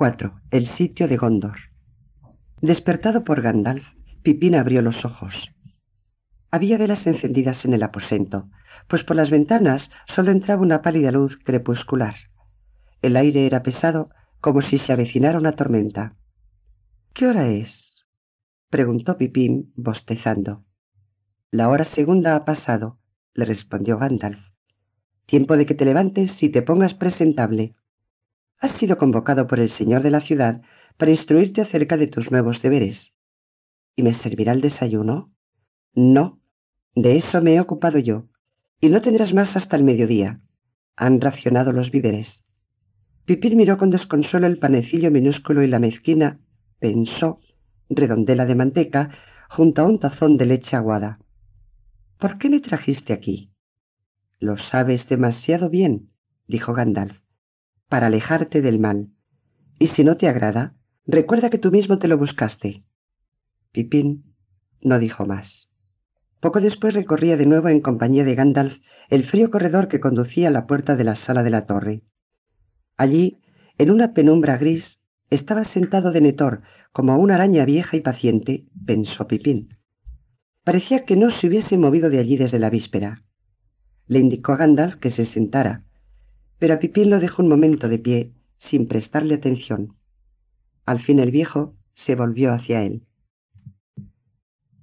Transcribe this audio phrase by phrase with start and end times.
[0.00, 0.40] 4.
[0.50, 1.58] El sitio de Gondor.
[2.62, 3.84] Despertado por Gandalf,
[4.22, 5.34] Pipín abrió los ojos.
[6.50, 8.48] Había velas encendidas en el aposento,
[8.88, 12.14] pues por las ventanas solo entraba una pálida luz crepuscular.
[13.02, 14.08] El aire era pesado,
[14.40, 16.14] como si se avecinara una tormenta.
[17.12, 18.06] ¿Qué hora es?
[18.70, 20.64] preguntó Pipín, bostezando.
[21.50, 22.96] La hora segunda ha pasado,
[23.34, 24.40] le respondió Gandalf.
[25.26, 27.74] Tiempo de que te levantes y te pongas presentable.
[28.60, 30.60] Has sido convocado por el señor de la ciudad
[30.98, 33.14] para instruirte acerca de tus nuevos deberes.
[33.96, 35.32] ¿Y me servirá el desayuno?
[35.94, 36.40] No,
[36.94, 38.26] de eso me he ocupado yo,
[38.80, 40.40] y no tendrás más hasta el mediodía.
[40.94, 42.44] Han racionado los víveres.
[43.24, 46.40] Pipín miró con desconsuelo el panecillo minúsculo y la mezquina,
[46.78, 47.40] pensó,
[47.88, 49.10] redondela de manteca,
[49.48, 51.18] junto a un tazón de leche aguada.
[52.18, 53.52] ¿Por qué me trajiste aquí?
[54.38, 56.10] Lo sabes demasiado bien,
[56.46, 57.18] dijo Gandalf,
[57.90, 59.08] para alejarte del mal.
[59.78, 60.74] Y si no te agrada,
[61.06, 62.84] recuerda que tú mismo te lo buscaste.
[63.72, 64.24] Pipín
[64.80, 65.68] no dijo más.
[66.40, 68.78] Poco después recorría de nuevo en compañía de Gandalf
[69.10, 72.02] el frío corredor que conducía a la puerta de la sala de la torre.
[72.96, 73.38] Allí,
[73.76, 79.76] en una penumbra gris, estaba sentado Denethor, como una araña vieja y paciente, pensó Pipín.
[80.62, 83.24] Parecía que no se hubiese movido de allí desde la víspera.
[84.06, 85.84] Le indicó a Gandalf que se sentara,
[86.60, 89.96] pero a Pipín lo dejó un momento de pie, sin prestarle atención.
[90.84, 93.02] Al fin el viejo se volvió hacia él.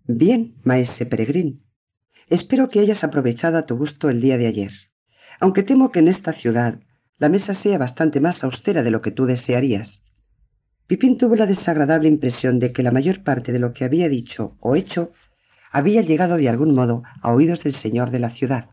[0.07, 1.61] Bien, maese Peregrín.
[2.29, 4.71] Espero que hayas aprovechado a tu gusto el día de ayer,
[5.39, 6.79] aunque temo que en esta ciudad
[7.19, 10.03] la mesa sea bastante más austera de lo que tú desearías.
[10.87, 14.57] Pipín tuvo la desagradable impresión de que la mayor parte de lo que había dicho
[14.61, 15.11] o hecho
[15.71, 18.69] había llegado de algún modo a oídos del señor de la ciudad,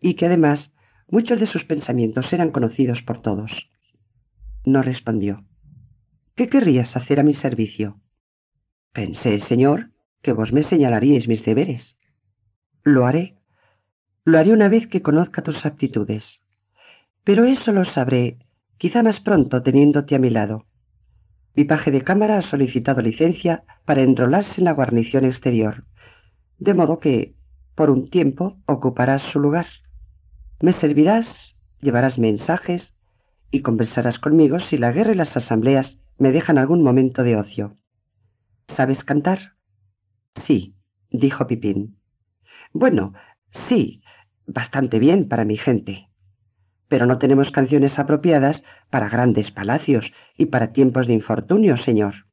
[0.00, 0.72] y que además
[1.08, 3.50] muchos de sus pensamientos eran conocidos por todos.
[4.64, 5.44] No respondió.
[6.34, 8.00] ¿Qué querrías hacer a mi servicio?
[8.92, 9.90] Pensé, señor,
[10.22, 11.96] que vos me señalaríais mis deberes.
[12.82, 13.36] Lo haré.
[14.24, 16.42] Lo haré una vez que conozca tus aptitudes.
[17.24, 18.38] Pero eso lo sabré,
[18.78, 20.66] quizá más pronto teniéndote a mi lado.
[21.54, 25.84] Mi paje de cámara ha solicitado licencia para enrolarse en la guarnición exterior
[26.58, 27.34] de modo que,
[27.74, 29.66] por un tiempo, ocuparás su lugar.
[30.60, 32.94] Me servirás, llevarás mensajes
[33.50, 37.76] y conversarás conmigo si la guerra y las asambleas me dejan algún momento de ocio.
[38.68, 39.52] ¿Sabes cantar?
[40.46, 40.74] Sí,
[41.10, 41.96] dijo Pipín.
[42.72, 43.12] Bueno,
[43.68, 44.02] sí,
[44.46, 46.08] bastante bien para mi gente.
[46.88, 52.26] Pero no tenemos canciones apropiadas para grandes palacios y para tiempos de infortunio, señor.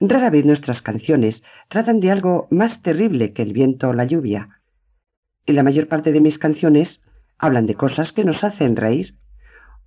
[0.00, 4.60] Rara vez nuestras canciones tratan de algo más terrible que el viento o la lluvia.
[5.46, 7.00] Y la mayor parte de mis canciones
[7.38, 9.14] hablan de cosas que nos hacen reír,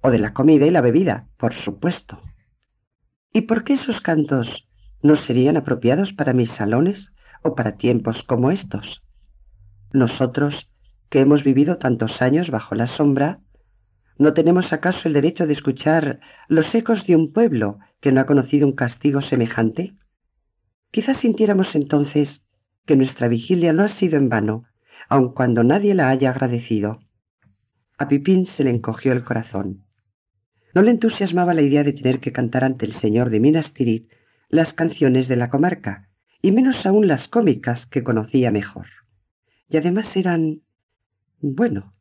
[0.01, 2.19] o de la comida y la bebida, por supuesto.
[3.33, 4.67] ¿Y por qué esos cantos
[5.01, 7.11] no serían apropiados para mis salones
[7.43, 9.01] o para tiempos como estos?
[9.93, 10.69] Nosotros,
[11.09, 13.39] que hemos vivido tantos años bajo la sombra,
[14.17, 18.25] ¿no tenemos acaso el derecho de escuchar los ecos de un pueblo que no ha
[18.25, 19.93] conocido un castigo semejante?
[20.91, 22.43] Quizás sintiéramos entonces
[22.85, 24.65] que nuestra vigilia no ha sido en vano,
[25.07, 26.99] aun cuando nadie la haya agradecido.
[28.01, 29.83] A Pipín se le encogió el corazón.
[30.73, 34.11] No le entusiasmaba la idea de tener que cantar ante el señor de Minas Tirith
[34.49, 36.09] las canciones de la comarca,
[36.41, 38.87] y menos aún las cómicas que conocía mejor.
[39.69, 40.61] Y además eran...
[41.41, 41.93] bueno,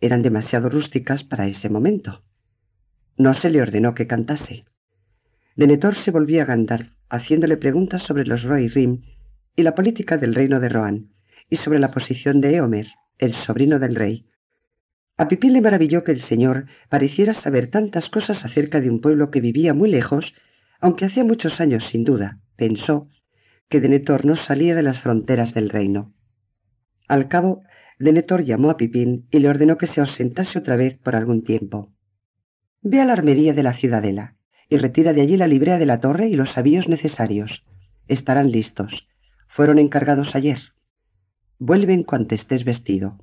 [0.00, 2.22] eran demasiado rústicas para ese momento.
[3.16, 4.64] No se le ordenó que cantase.
[5.56, 9.02] Denethor se volvía a Gandalf haciéndole preguntas sobre los Rohirrim
[9.56, 11.08] y la política del reino de Rohan,
[11.50, 12.86] y sobre la posición de Eomer,
[13.18, 14.28] el sobrino del rey.
[15.18, 19.32] A Pipín le maravilló que el señor pareciera saber tantas cosas acerca de un pueblo
[19.32, 20.32] que vivía muy lejos,
[20.80, 23.08] aunque hacía muchos años sin duda, pensó,
[23.68, 26.14] que Denethor no salía de las fronteras del reino.
[27.08, 27.62] Al cabo,
[27.98, 31.90] Denethor llamó a Pipín y le ordenó que se ausentase otra vez por algún tiempo.
[32.80, 34.36] Ve a la armería de la ciudadela
[34.68, 37.64] y retira de allí la librea de la torre y los avíos necesarios.
[38.06, 39.08] Estarán listos.
[39.48, 40.60] Fueron encargados ayer.
[41.58, 43.18] Vuelven cuanto estés vestido.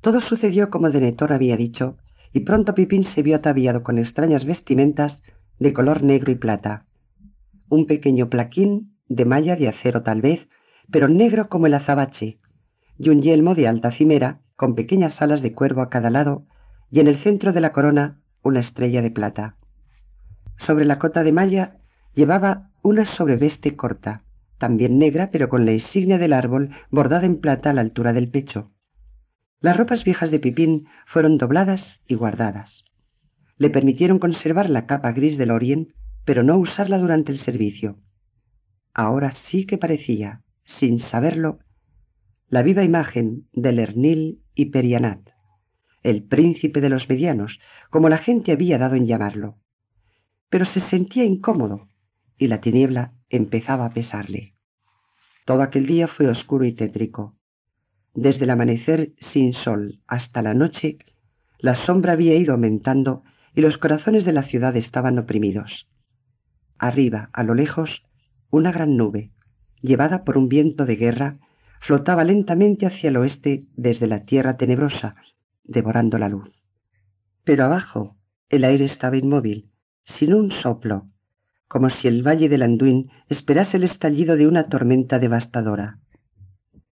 [0.00, 1.96] Todo sucedió como Denethor había dicho,
[2.32, 5.22] y pronto Pipín se vio ataviado con extrañas vestimentas
[5.58, 6.84] de color negro y plata.
[7.68, 10.48] un pequeño plaquín de malla de acero tal vez,
[10.90, 12.38] pero negro como el azabache,
[12.98, 16.44] y un yelmo de alta cimera con pequeñas alas de cuervo a cada lado,
[16.90, 19.56] y en el centro de la corona una estrella de plata.
[20.58, 21.76] Sobre la cota de malla
[22.14, 24.22] llevaba una sobreveste corta,
[24.58, 28.30] también negra, pero con la insignia del árbol bordada en plata a la altura del
[28.30, 28.70] pecho.
[29.60, 32.84] Las ropas viejas de Pipín fueron dobladas y guardadas.
[33.58, 35.90] Le permitieron conservar la capa gris del Orient,
[36.24, 37.96] pero no usarla durante el servicio.
[38.92, 41.58] Ahora sí que parecía, sin saberlo,
[42.48, 45.30] la viva imagen del Ernil y Perianat,
[46.02, 47.58] el príncipe de los medianos,
[47.90, 49.56] como la gente había dado en llamarlo.
[50.48, 51.88] Pero se sentía incómodo,
[52.38, 54.54] y la tiniebla empezaba a pesarle.
[55.44, 57.36] Todo aquel día fue oscuro y tétrico.
[58.16, 60.96] Desde el amanecer sin sol hasta la noche,
[61.58, 63.22] la sombra había ido aumentando
[63.54, 65.86] y los corazones de la ciudad estaban oprimidos.
[66.78, 68.02] Arriba, a lo lejos,
[68.50, 69.32] una gran nube,
[69.82, 71.36] llevada por un viento de guerra,
[71.80, 75.14] flotaba lentamente hacia el oeste desde la tierra tenebrosa,
[75.62, 76.50] devorando la luz.
[77.44, 78.16] Pero abajo
[78.48, 79.70] el aire estaba inmóvil,
[80.04, 81.06] sin un soplo,
[81.68, 85.98] como si el valle del Anduin esperase el estallido de una tormenta devastadora.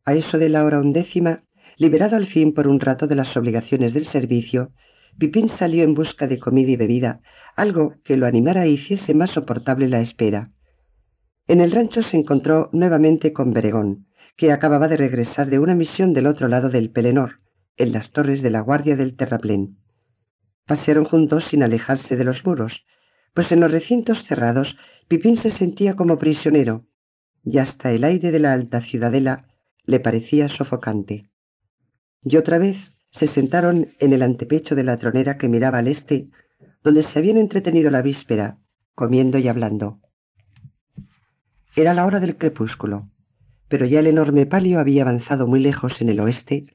[0.04, 1.44] A eso de la hora undécima,
[1.76, 4.70] liberado al fin por un rato de las obligaciones del servicio,
[5.18, 7.20] Pipín salió en busca de comida y bebida,
[7.56, 10.50] algo que lo animara e hiciese más soportable la espera.
[11.46, 14.06] En el rancho se encontró nuevamente con Beregón,
[14.36, 17.40] que acababa de regresar de una misión del otro lado del Pelenor,
[17.76, 19.76] en las torres de la guardia del terraplén.
[20.66, 22.84] Pasearon juntos sin alejarse de los muros,
[23.34, 24.76] pues en los recintos cerrados
[25.08, 26.84] Pipín se sentía como prisionero,
[27.44, 29.53] y hasta el aire de la alta ciudadela
[29.86, 31.28] le parecía sofocante.
[32.22, 32.76] Y otra vez
[33.10, 36.26] se sentaron en el antepecho de la tronera que miraba al este,
[36.82, 38.58] donde se habían entretenido la víspera,
[38.94, 39.98] comiendo y hablando.
[41.76, 43.08] Era la hora del crepúsculo,
[43.68, 46.66] pero ya el enorme palio había avanzado muy lejos en el oeste,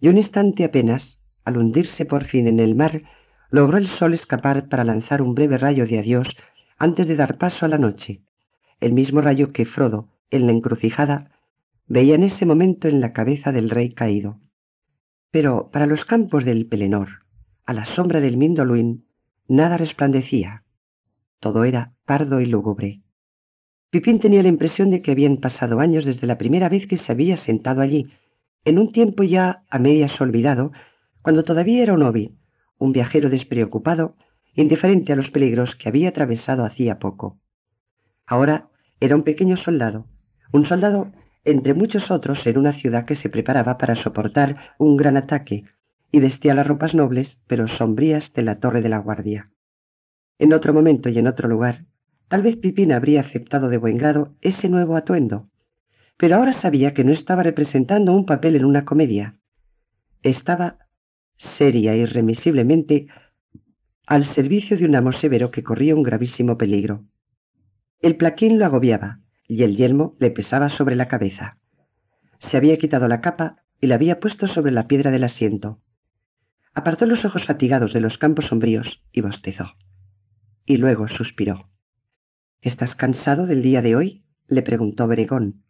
[0.00, 3.02] y un instante apenas, al hundirse por fin en el mar,
[3.50, 6.28] logró el sol escapar para lanzar un breve rayo de adiós
[6.78, 8.20] antes de dar paso a la noche,
[8.80, 11.32] el mismo rayo que Frodo, en la encrucijada,
[11.88, 14.38] veía en ese momento en la cabeza del rey caído.
[15.30, 17.08] Pero para los campos del Pelenor,
[17.64, 19.04] a la sombra del Mindoluin,
[19.48, 20.62] nada resplandecía.
[21.40, 23.00] Todo era pardo y lúgubre.
[23.90, 27.10] Pipín tenía la impresión de que habían pasado años desde la primera vez que se
[27.10, 28.06] había sentado allí,
[28.64, 30.72] en un tiempo ya a medias olvidado,
[31.22, 32.34] cuando todavía era un obi,
[32.76, 34.14] un viajero despreocupado,
[34.54, 37.38] indiferente a los peligros que había atravesado hacía poco.
[38.26, 38.68] Ahora
[39.00, 40.06] era un pequeño soldado,
[40.52, 41.12] un soldado
[41.50, 45.64] entre muchos otros en una ciudad que se preparaba para soportar un gran ataque
[46.12, 49.50] y vestía las ropas nobles pero sombrías de la torre de la guardia.
[50.38, 51.84] En otro momento y en otro lugar,
[52.28, 55.48] tal vez Pipín habría aceptado de buen grado ese nuevo atuendo,
[56.18, 59.36] pero ahora sabía que no estaba representando un papel en una comedia.
[60.22, 60.76] Estaba
[61.56, 63.06] seria e irremisiblemente
[64.06, 67.04] al servicio de un amo severo que corría un gravísimo peligro.
[68.00, 71.56] El plaquín lo agobiaba y el yelmo le pesaba sobre la cabeza.
[72.38, 75.80] Se había quitado la capa y la había puesto sobre la piedra del asiento.
[76.74, 79.72] Apartó los ojos fatigados de los campos sombríos y bostezó.
[80.66, 81.70] Y luego suspiró.
[82.60, 84.24] ¿Estás cansado del día de hoy?
[84.46, 85.64] le preguntó Beregón.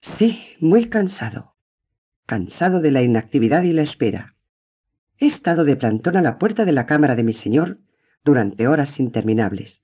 [0.00, 1.54] Sí, muy cansado.
[2.26, 4.34] Cansado de la inactividad y la espera.
[5.18, 7.78] He estado de plantón a la puerta de la cámara de mi señor
[8.24, 9.82] durante horas interminables,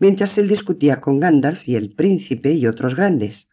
[0.00, 3.48] mientras él discutía con Gandalf y el príncipe y otros grandes.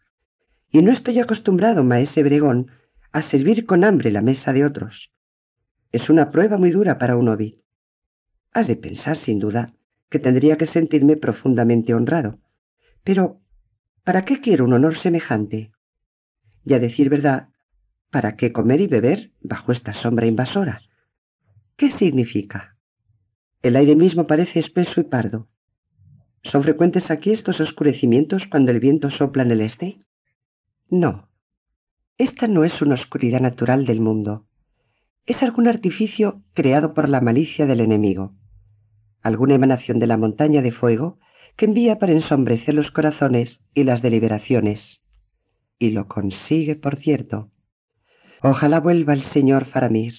[0.72, 2.72] Y no estoy acostumbrado, maese Bregón,
[3.12, 5.10] a servir con hambre la mesa de otros.
[5.92, 7.60] Es una prueba muy dura para un obi.
[8.52, 9.74] Has de pensar, sin duda,
[10.10, 12.38] que tendría que sentirme profundamente honrado.
[13.04, 13.40] Pero,
[14.04, 15.70] ¿para qué quiero un honor semejante?
[16.64, 17.48] Y a decir verdad,
[18.10, 20.80] ¿para qué comer y beber bajo esta sombra invasora?
[21.76, 22.76] ¿Qué significa?
[23.62, 25.48] El aire mismo parece espeso y pardo.
[26.44, 29.98] ¿Son frecuentes aquí estos oscurecimientos cuando el viento sopla en el este?
[30.90, 31.28] No.
[32.16, 34.46] Esta no es una oscuridad natural del mundo.
[35.26, 38.32] Es algún artificio creado por la malicia del enemigo.
[39.20, 41.18] Alguna emanación de la montaña de fuego
[41.56, 45.02] que envía para ensombrecer los corazones y las deliberaciones.
[45.78, 47.50] Y lo consigue, por cierto.
[48.42, 50.14] Ojalá vuelva el señor Faramir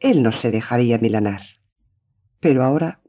[0.00, 1.42] él no se dejaría milanar.
[2.40, 3.00] Pero ahora,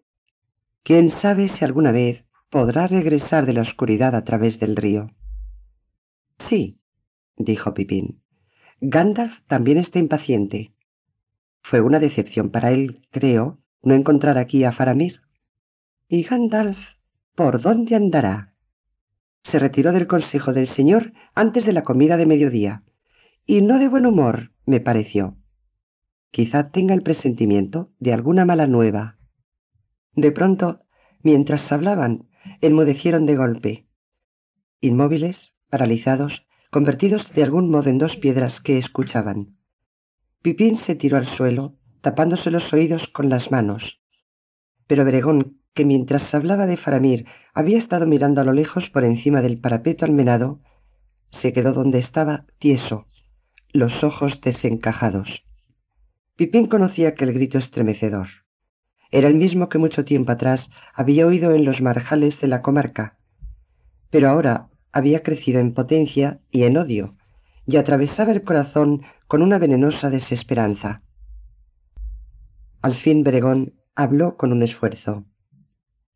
[0.83, 5.11] quién sabe si alguna vez podrá regresar de la oscuridad a través del río.
[6.49, 6.79] Sí,
[7.37, 8.21] dijo Pipín.
[8.81, 10.73] Gandalf también está impaciente.
[11.61, 15.21] Fue una decepción para él, creo, no encontrar aquí a Faramir.
[16.07, 16.77] ¿Y Gandalf
[17.35, 18.51] por dónde andará?
[19.43, 22.83] se retiró del consejo del señor antes de la comida de mediodía,
[23.45, 25.35] y no de buen humor, me pareció.
[26.31, 29.17] Quizá tenga el presentimiento de alguna mala nueva.
[30.15, 30.81] De pronto,
[31.23, 32.27] mientras hablaban,
[32.61, 33.85] enmudecieron de golpe.
[34.81, 39.57] Inmóviles, paralizados, convertidos de algún modo en dos piedras que escuchaban.
[40.41, 43.99] Pipín se tiró al suelo, tapándose los oídos con las manos.
[44.87, 49.41] Pero Bregón, que mientras hablaba de Faramir había estado mirando a lo lejos por encima
[49.41, 50.59] del parapeto almenado,
[51.29, 53.05] se quedó donde estaba, tieso,
[53.71, 55.43] los ojos desencajados.
[56.35, 58.27] Pipín conocía aquel grito estremecedor.
[59.11, 63.17] Era el mismo que mucho tiempo atrás había oído en los marjales de la comarca,
[64.09, 67.15] pero ahora había crecido en potencia y en odio,
[67.65, 71.01] y atravesaba el corazón con una venenosa desesperanza.
[72.81, 75.25] Al fin Bregón habló con un esfuerzo.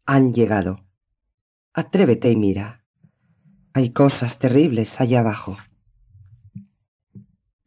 [0.05, 0.81] Han llegado.
[1.73, 2.81] Atrévete y mira.
[3.73, 5.57] Hay cosas terribles allá abajo.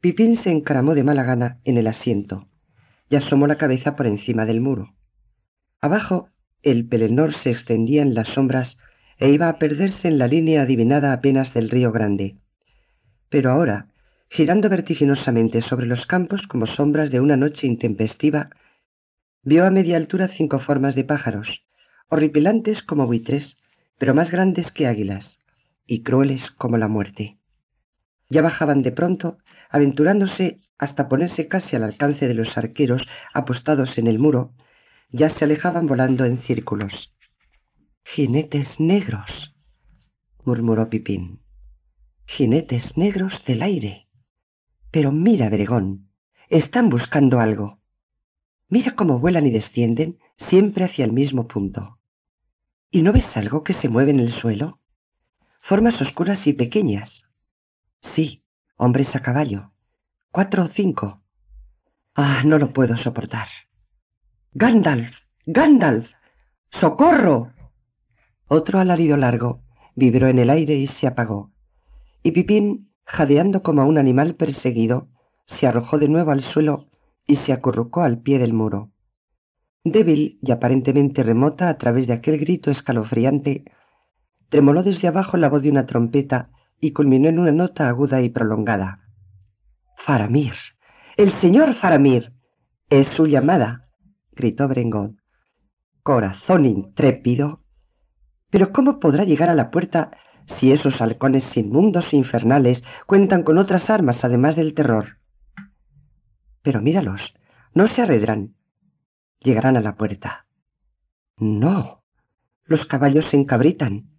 [0.00, 2.48] Pipín se encaramó de mala gana en el asiento
[3.10, 4.94] y asomó la cabeza por encima del muro.
[5.80, 6.28] Abajo
[6.62, 8.76] el Pelenor se extendía en las sombras
[9.18, 12.36] e iba a perderse en la línea adivinada apenas del río Grande.
[13.28, 13.86] Pero ahora,
[14.28, 18.50] girando vertiginosamente sobre los campos como sombras de una noche intempestiva,
[19.42, 21.62] vio a media altura cinco formas de pájaros,
[22.08, 23.56] horripilantes como buitres,
[23.98, 25.38] pero más grandes que águilas,
[25.86, 27.36] y crueles como la muerte.
[28.28, 29.38] Ya bajaban de pronto
[29.70, 34.52] aventurándose hasta ponerse casi al alcance de los arqueros apostados en el muro,
[35.10, 37.12] ya se alejaban volando en círculos.
[38.04, 39.54] Jinetes negros,
[40.44, 41.40] murmuró Pipín.
[42.26, 44.08] Jinetes negros del aire.
[44.90, 46.08] Pero mira, Bregón,
[46.48, 47.78] están buscando algo.
[48.68, 51.98] Mira cómo vuelan y descienden siempre hacia el mismo punto.
[52.90, 54.80] ¿Y no ves algo que se mueve en el suelo?
[55.60, 57.24] Formas oscuras y pequeñas.
[58.14, 58.44] Sí,
[58.76, 59.72] hombres a caballo.
[60.30, 61.22] Cuatro o cinco.
[62.14, 63.48] Ah, no lo puedo soportar.
[64.54, 65.14] Gandalf.
[65.46, 66.08] Gandalf.
[66.70, 67.52] ¡Socorro!
[68.48, 69.60] Otro alarido largo
[69.94, 71.50] vibró en el aire y se apagó.
[72.22, 75.08] Y Pipín, jadeando como un animal perseguido,
[75.46, 76.86] se arrojó de nuevo al suelo
[77.26, 78.90] y se acurrucó al pie del muro.
[79.84, 83.64] Débil y aparentemente remota a través de aquel grito escalofriante,
[84.48, 86.50] tremoló desde abajo la voz de una trompeta
[86.80, 89.00] y culminó en una nota aguda y prolongada.
[90.06, 90.54] Faramir.
[91.18, 92.32] El señor Faramir.
[92.88, 93.87] Es su llamada,
[94.38, 95.20] gritó Brengón.
[96.02, 97.60] Corazón intrépido.
[98.50, 100.12] Pero ¿cómo podrá llegar a la puerta
[100.58, 105.18] si esos halcones inmundos e infernales cuentan con otras armas además del terror?
[106.62, 107.34] Pero míralos,
[107.74, 108.54] no se arredran.
[109.40, 110.46] Llegarán a la puerta.
[111.36, 112.02] No,
[112.64, 114.10] los caballos se encabritan.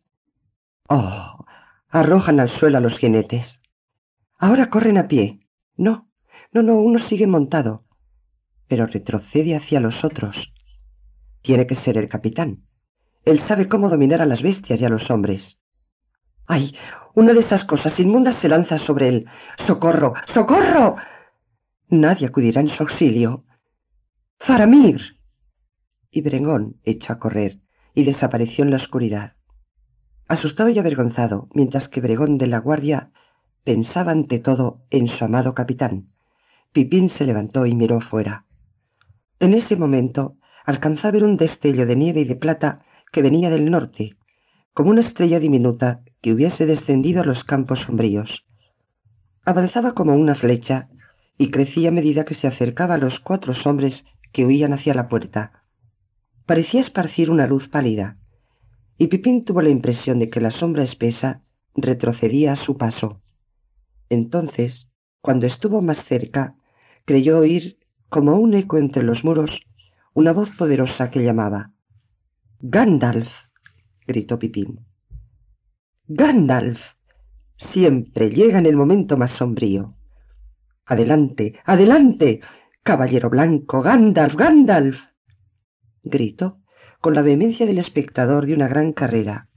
[0.88, 1.46] Oh,
[1.90, 3.62] arrojan al suelo a los jinetes.
[4.38, 5.48] Ahora corren a pie.
[5.76, 6.10] No,
[6.52, 7.84] no, no, uno sigue montado,
[8.70, 10.54] pero retrocede hacia los otros.
[11.42, 12.60] Tiene que ser el capitán.
[13.26, 15.60] Él sabe cómo dominar a las bestias y a los hombres.
[16.48, 16.74] ¡Ay!
[17.16, 19.26] Una de esas cosas inmundas se lanza sobre él.
[19.68, 20.14] ¡Socorro!
[20.34, 20.96] ¡Socorro!
[21.90, 23.44] Nadie acudirá en su auxilio.
[24.40, 25.02] ¡Faramir!
[26.12, 27.58] Y Brengón echó a correr
[27.94, 29.34] y desapareció en la oscuridad
[30.30, 33.10] asustado y avergonzado, mientras que Bregón de la Guardia
[33.66, 36.10] pensaba ante todo en su amado capitán.
[36.72, 38.46] Pipín se levantó y miró fuera.
[39.40, 43.50] En ese momento alcanzó a ver un destello de nieve y de plata que venía
[43.50, 44.18] del norte,
[44.74, 48.46] como una estrella diminuta que hubiese descendido a los campos sombríos.
[49.46, 50.90] Avanzaba como una flecha
[51.38, 55.08] y crecía a medida que se acercaba a los cuatro hombres que huían hacia la
[55.08, 55.64] puerta.
[56.46, 58.18] Parecía esparcir una luz pálida,
[58.98, 61.42] y Pipín tuvo la impresión de que la sombra espesa
[61.74, 63.22] retrocedía a su paso.
[64.10, 64.90] Entonces,
[65.22, 66.56] cuando estuvo más cerca,
[67.06, 67.79] creyó oír,
[68.10, 69.52] como un eco entre los muros,
[70.14, 71.72] una voz poderosa que llamaba.
[72.60, 73.30] Gandalf.
[74.06, 74.80] gritó Pipín.
[76.08, 76.80] Gandalf.
[77.72, 79.96] Siempre llega en el momento más sombrío.
[80.86, 82.42] Adelante, adelante.
[82.84, 84.98] Caballero blanco, Gandalf, Gandalf.
[86.04, 86.58] gritó
[87.02, 89.48] con la vehemencia del espectador de una gran carrera,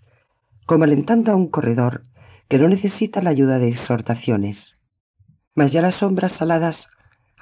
[0.67, 2.05] como alentando a un corredor
[2.49, 4.77] que no necesita la ayuda de exhortaciones.
[5.55, 6.87] Mas ya las sombras aladas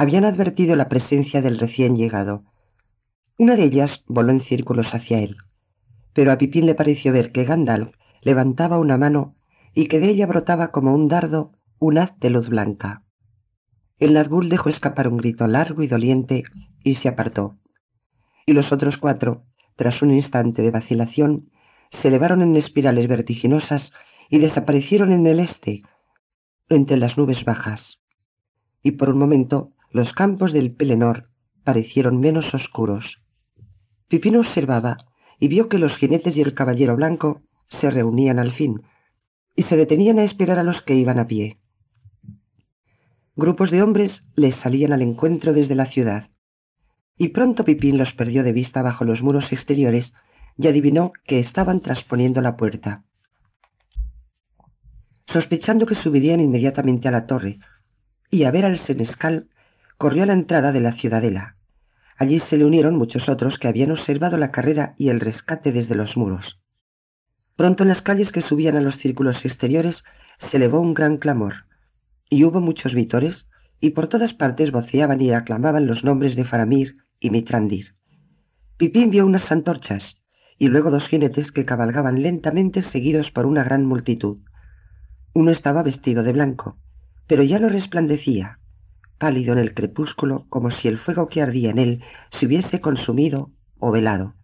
[0.00, 2.44] habían advertido la presencia del recién llegado.
[3.36, 5.36] Una de ellas voló en círculos hacia él,
[6.14, 9.34] pero a Pipín le pareció ver que Gandalf levantaba una mano
[9.74, 13.02] y que de ella brotaba como un dardo un haz de luz blanca.
[13.98, 16.44] El Nazgûl dejó escapar un grito largo y doliente
[16.82, 17.58] y se apartó.
[18.46, 19.42] Y los otros cuatro,
[19.76, 21.50] tras un instante de vacilación,
[22.00, 23.92] se elevaron en espirales vertiginosas
[24.30, 25.82] y desaparecieron en el este,
[26.70, 27.98] entre las nubes bajas.
[28.82, 31.28] Y por un momento los campos del Pelenor
[31.64, 33.20] parecieron menos oscuros.
[34.08, 34.98] Pipín observaba
[35.38, 38.82] y vio que los jinetes y el caballero blanco se reunían al fin,
[39.56, 41.58] y se detenían a esperar a los que iban a pie.
[43.36, 46.30] Grupos de hombres les salían al encuentro desde la ciudad,
[47.16, 50.12] y pronto Pipín los perdió de vista bajo los muros exteriores
[50.56, 53.04] y adivinó que estaban trasponiendo la puerta.
[55.26, 57.60] Sospechando que subirían inmediatamente a la torre,
[58.30, 59.49] y a ver al senescal,
[60.00, 61.56] corrió a la entrada de la ciudadela.
[62.16, 65.94] Allí se le unieron muchos otros que habían observado la carrera y el rescate desde
[65.94, 66.58] los muros.
[67.54, 70.02] Pronto en las calles que subían a los círculos exteriores
[70.38, 71.66] se elevó un gran clamor,
[72.30, 73.46] y hubo muchos vítores,
[73.78, 77.94] y por todas partes voceaban y aclamaban los nombres de Faramir y Mitrandir.
[78.78, 80.16] Pipín vio unas antorchas,
[80.56, 84.38] y luego dos jinetes que cabalgaban lentamente seguidos por una gran multitud.
[85.34, 86.78] Uno estaba vestido de blanco,
[87.26, 88.59] pero ya no resplandecía,
[89.20, 93.50] pálido en el crepúsculo como si el fuego que ardía en él se hubiese consumido
[93.78, 94.34] o velado.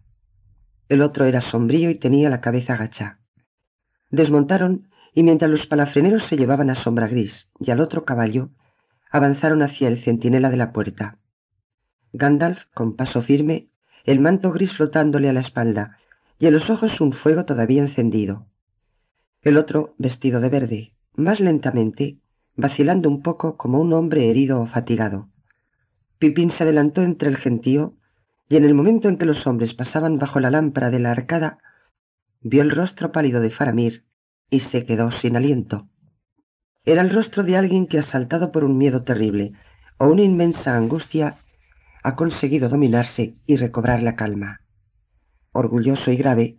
[0.87, 3.19] El otro era sombrío y tenía la cabeza agacha.
[4.09, 8.51] Desmontaron y mientras los palafreneros se llevaban a Sombra Gris y al otro caballo,
[9.11, 11.17] avanzaron hacia el centinela de la puerta.
[12.13, 13.69] Gandalf, con paso firme,
[14.05, 15.97] el manto gris flotándole a la espalda,
[16.39, 18.45] y en los ojos un fuego todavía encendido.
[19.41, 22.17] El otro, vestido de verde, más lentamente,
[22.57, 25.29] vacilando un poco como un hombre herido o fatigado.
[26.19, 27.93] Pipín se adelantó entre el gentío
[28.49, 31.59] y en el momento en que los hombres pasaban bajo la lámpara de la arcada,
[32.41, 34.03] vio el rostro pálido de Faramir
[34.49, 35.87] y se quedó sin aliento.
[36.83, 39.53] Era el rostro de alguien que, asaltado por un miedo terrible
[39.99, 41.37] o una inmensa angustia,
[42.03, 44.61] ha conseguido dominarse y recobrar la calma.
[45.51, 46.57] Orgulloso y grave,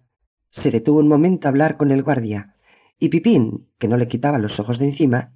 [0.50, 2.54] se detuvo un momento a hablar con el guardia,
[2.98, 5.32] y Pipín, que no le quitaba los ojos de encima,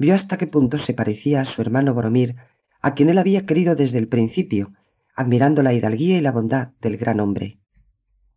[0.00, 2.36] vio hasta qué punto se parecía a su hermano Boromir,
[2.80, 4.72] a quien él había querido desde el principio,
[5.14, 7.58] admirando la hidalguía y la bondad del gran hombre.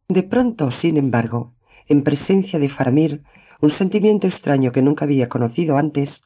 [0.10, 1.54] De pronto, sin embargo,
[1.88, 3.24] en presencia de Faramir,
[3.62, 6.22] un sentimiento extraño que nunca había conocido antes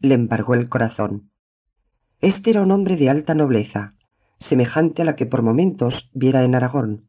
[0.00, 1.30] le embargó el corazón.
[2.20, 3.94] Este era un hombre de alta nobleza,
[4.40, 7.04] semejante a la que por momentos viera en Aragón,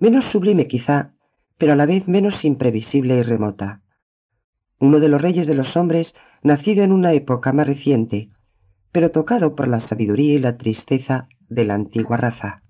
[0.00, 1.12] menos sublime quizá,
[1.58, 3.82] pero a la vez menos imprevisible y remota.
[4.80, 6.12] Uno de los reyes de los hombres,
[6.44, 8.28] nacido en una época más reciente,
[8.92, 12.62] pero tocado por la sabiduría y la tristeza de la antigua raza.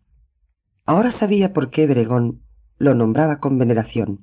[0.87, 2.41] Ahora sabía por qué Bregón
[2.79, 4.21] lo nombraba con veneración.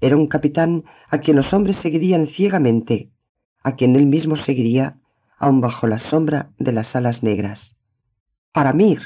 [0.00, 3.10] Era un capitán a quien los hombres seguirían ciegamente,
[3.62, 4.96] a quien él mismo seguiría
[5.36, 7.74] aun bajo la sombra de las alas negras.
[8.52, 9.00] Faramir,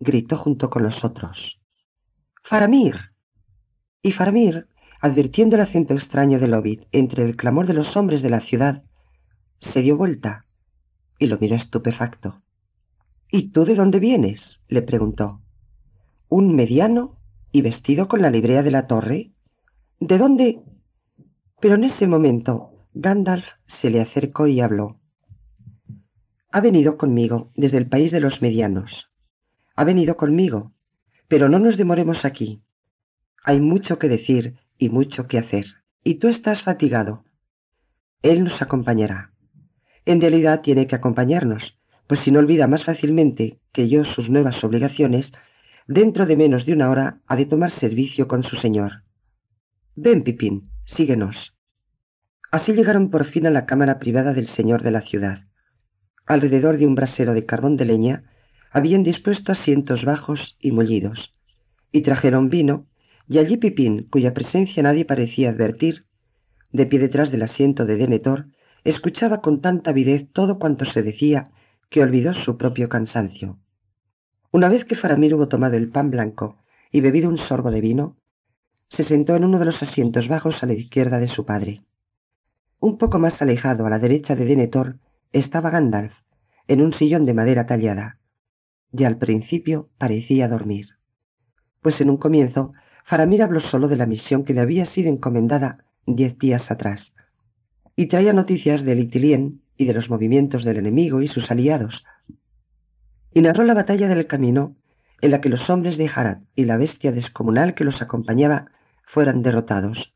[0.00, 1.58] gritó junto con los otros.
[2.42, 2.96] Faramir.
[4.02, 4.66] Y Faramir,
[5.00, 8.82] advirtiendo el acento extraño del hobbit entre el clamor de los hombres de la ciudad,
[9.60, 10.44] se dio vuelta
[11.18, 12.42] y lo miró estupefacto.
[13.30, 14.60] ¿Y tú de dónde vienes?
[14.68, 15.40] le preguntó.
[16.28, 17.16] ¿Un mediano
[17.52, 19.32] y vestido con la librea de la torre?
[20.00, 20.60] ¿De dónde?
[21.60, 23.44] Pero en ese momento Gandalf
[23.80, 24.98] se le acercó y habló.
[26.50, 29.10] Ha venido conmigo desde el país de los medianos.
[29.76, 30.72] Ha venido conmigo,
[31.28, 32.62] pero no nos demoremos aquí.
[33.44, 35.66] Hay mucho que decir y mucho que hacer,
[36.02, 37.24] y tú estás fatigado.
[38.22, 39.32] Él nos acompañará.
[40.08, 44.64] En realidad tiene que acompañarnos, pues si no olvida más fácilmente que yo sus nuevas
[44.64, 45.30] obligaciones,
[45.86, 49.02] dentro de menos de una hora ha de tomar servicio con su señor.
[49.96, 51.52] Ven, Pipín, síguenos.
[52.50, 55.40] Así llegaron por fin a la cámara privada del señor de la ciudad.
[56.24, 58.22] Alrededor de un brasero de carbón de leña
[58.70, 61.34] habían dispuesto asientos bajos y mullidos,
[61.92, 62.86] y trajeron vino,
[63.28, 66.06] y allí Pipín, cuya presencia nadie parecía advertir,
[66.72, 68.46] de pie detrás del asiento de Denethor,
[68.84, 71.50] escuchaba con tanta avidez todo cuanto se decía
[71.90, 73.58] que olvidó su propio cansancio.
[74.50, 76.56] Una vez que Faramir hubo tomado el pan blanco
[76.90, 78.16] y bebido un sorbo de vino,
[78.88, 81.82] se sentó en uno de los asientos bajos a la izquierda de su padre.
[82.80, 84.96] Un poco más alejado a la derecha de Denethor
[85.32, 86.14] estaba Gandalf,
[86.66, 88.18] en un sillón de madera tallada,
[88.92, 90.86] y al principio parecía dormir.
[91.82, 92.72] Pues en un comienzo
[93.04, 97.14] Faramir habló solo de la misión que le había sido encomendada diez días atrás,
[97.98, 102.04] y traía noticias de Litilien y de los movimientos del enemigo y sus aliados,
[103.34, 104.76] y narró la batalla del camino
[105.20, 108.66] en la que los hombres de Harad y la bestia descomunal que los acompañaba
[109.04, 110.14] fueran derrotados.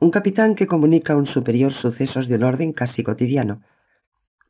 [0.00, 3.60] Un capitán que comunica a un superior sucesos de un orden casi cotidiano,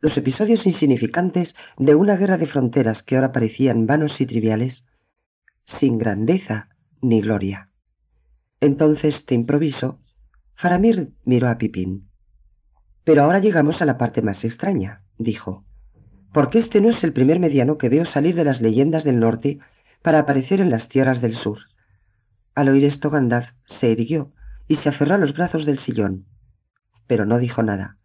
[0.01, 4.85] los episodios insignificantes de una guerra de fronteras que ahora parecían vanos y triviales,
[5.81, 6.69] sin grandeza
[7.03, 7.71] ni gloria.
[8.61, 9.99] Entonces, de improviso,
[10.55, 12.08] Faramir miró a Pipín.
[13.09, 15.65] Pero ahora llegamos a la parte más extraña, dijo,
[16.35, 19.61] porque este no es el primer mediano que veo salir de las leyendas del norte
[20.03, 21.57] para aparecer en las tierras del sur.
[22.55, 23.49] Al oír esto Gandalf
[23.81, 24.33] se irguió
[24.69, 26.27] y se aferró a los brazos del sillón,
[27.07, 27.97] pero no dijo nada,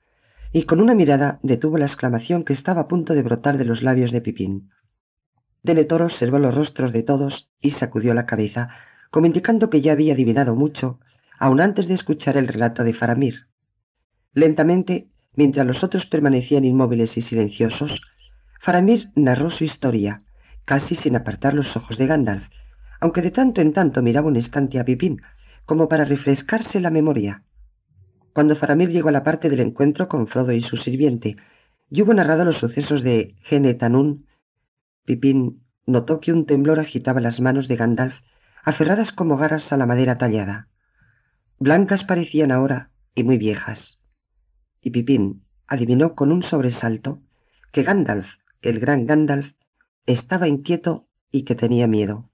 [0.53, 3.83] y con una mirada detuvo la exclamación que estaba a punto de brotar de los
[3.83, 4.69] labios de Pipín.
[5.63, 8.69] Denethor observó los rostros de todos y sacudió la cabeza,
[9.11, 11.01] como indicando que ya había adivinado mucho,
[11.39, 13.47] aun antes de escuchar el relato de Faramir.
[14.33, 18.01] Lentamente, mientras los otros permanecían inmóviles y silenciosos,
[18.61, 20.21] Faramir narró su historia,
[20.65, 22.47] casi sin apartar los ojos de Gandalf,
[22.99, 25.21] aunque de tanto en tanto miraba un instante a Pipín,
[25.65, 27.43] como para refrescarse la memoria.
[28.33, 31.37] Cuando Faramir llegó a la parte del encuentro con Frodo y su sirviente,
[31.89, 34.25] y hubo narrado los sucesos de Genetanún,
[35.05, 38.15] Pipín notó que un temblor agitaba las manos de Gandalf,
[38.63, 40.67] aferradas como garras a la madera tallada.
[41.59, 43.99] Blancas parecían ahora y muy viejas.
[44.83, 47.21] Y Pipín adivinó con un sobresalto
[47.71, 48.27] que Gandalf,
[48.61, 49.53] el gran Gandalf,
[50.05, 52.29] estaba inquieto y que tenía miedo.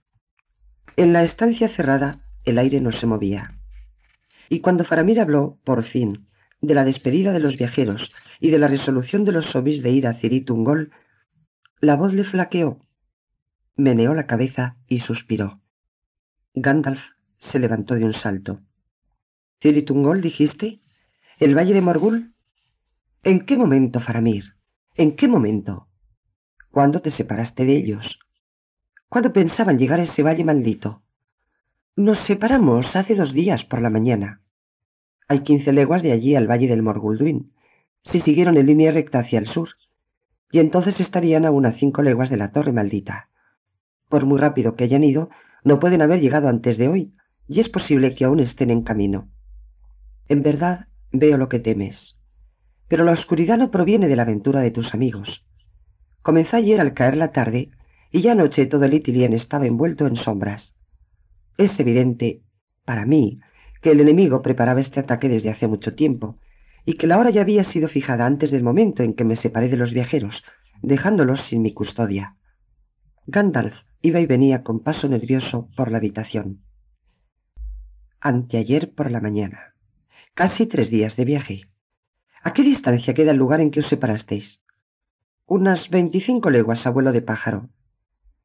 [0.97, 3.53] En la estancia cerrada el aire no se movía.
[4.49, 6.27] Y cuando Faramir habló, por fin,
[6.62, 10.07] de la despedida de los viajeros y de la resolución de los sobis de ir
[10.07, 10.91] a Ciritungol,
[11.79, 12.79] la voz le flaqueó,
[13.75, 15.62] meneó la cabeza y suspiró.
[16.55, 16.99] Gandalf
[17.38, 18.59] se levantó de un salto.
[19.62, 20.79] ¿Ciritungol, dijiste?
[21.39, 22.33] ¿El valle de Morgul?
[23.23, 24.45] ¿En qué momento, Faramir?
[24.95, 25.88] ¿En qué momento?
[26.71, 28.17] ¿Cuándo te separaste de ellos?
[29.10, 31.01] ¿Cuándo pensaban llegar a ese valle maldito?
[31.97, 34.41] Nos separamos hace dos días por la mañana.
[35.27, 37.51] Hay quince leguas de allí al valle del Morgulduin,
[38.05, 39.71] si siguieron en línea recta hacia el sur,
[40.49, 43.27] y entonces estarían aún a cinco leguas de la torre maldita.
[44.08, 45.29] Por muy rápido que hayan ido,
[45.65, 47.13] no pueden haber llegado antes de hoy,
[47.49, 49.27] y es posible que aún estén en camino.
[50.29, 52.15] En verdad, veo lo que temes.
[52.89, 55.45] Pero la oscuridad no proviene de la aventura de tus amigos.
[56.21, 57.69] Comenzó ayer al caer la tarde,
[58.12, 60.75] y ya anoche todo el Itilien estaba envuelto en sombras.
[61.58, 62.41] Es evidente,
[62.84, 63.39] para mí,
[63.82, 66.38] que el enemigo preparaba este ataque desde hace mucho tiempo,
[66.86, 69.69] y que la hora ya había sido fijada antes del momento en que me separé
[69.69, 70.43] de los viajeros,
[70.82, 72.36] dejándolos sin mi custodia.
[73.28, 76.62] Gandalf iba y venía con paso nervioso por la habitación.
[78.19, 79.75] Anteayer por la mañana.
[80.34, 81.68] Casi tres días de viaje.
[82.41, 84.62] ¿A qué distancia queda el lugar en que os separasteis?
[85.45, 87.69] Unas veinticinco leguas, abuelo de pájaro.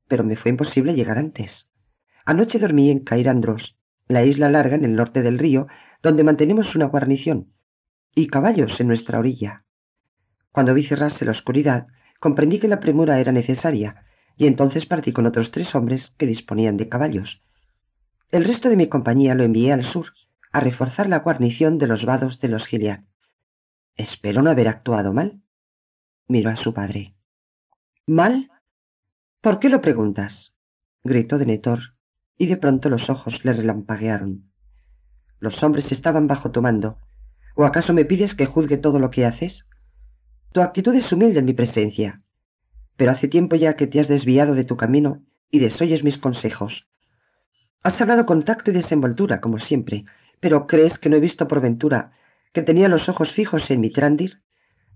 [0.09, 1.69] Pero me fue imposible llegar antes.
[2.25, 3.77] Anoche dormí en Cairandros,
[4.09, 5.69] la isla larga en el norte del río,
[6.03, 7.53] donde mantenemos una guarnición,
[8.15, 9.65] y caballos en nuestra orilla.
[10.51, 11.87] Cuando vi cerrarse la oscuridad,
[12.21, 14.05] comprendí que la premura era necesaria,
[14.37, 17.41] y entonces partí con otros tres hombres que disponían de caballos.
[18.31, 20.07] El resto de mi compañía lo envié al sur,
[20.53, 23.01] a reforzar la guarnición de los vados de los Gilead.
[23.97, 25.41] Espero no haber actuado mal.
[26.29, 27.15] Miró a su padre.
[28.07, 28.51] ¿Mal?
[29.41, 30.53] ¿Por qué lo preguntas?
[31.03, 31.81] gritó Denethor,
[32.39, 34.51] y de pronto los ojos le relampaguearon.
[35.39, 36.99] Los hombres estaban bajo tu mando,
[37.55, 39.65] ¿O acaso me pides que juzgue todo lo que haces?
[40.53, 42.21] Tu actitud es humilde en mi presencia,
[42.97, 46.87] pero hace tiempo ya que te has desviado de tu camino y desoyes mis consejos.
[47.83, 50.05] Has hablado con tacto y desenvoltura, como siempre,
[50.41, 52.13] pero ¿crees que no he visto por ventura
[52.55, 54.41] que tenía los ojos fijos en mi Trandir,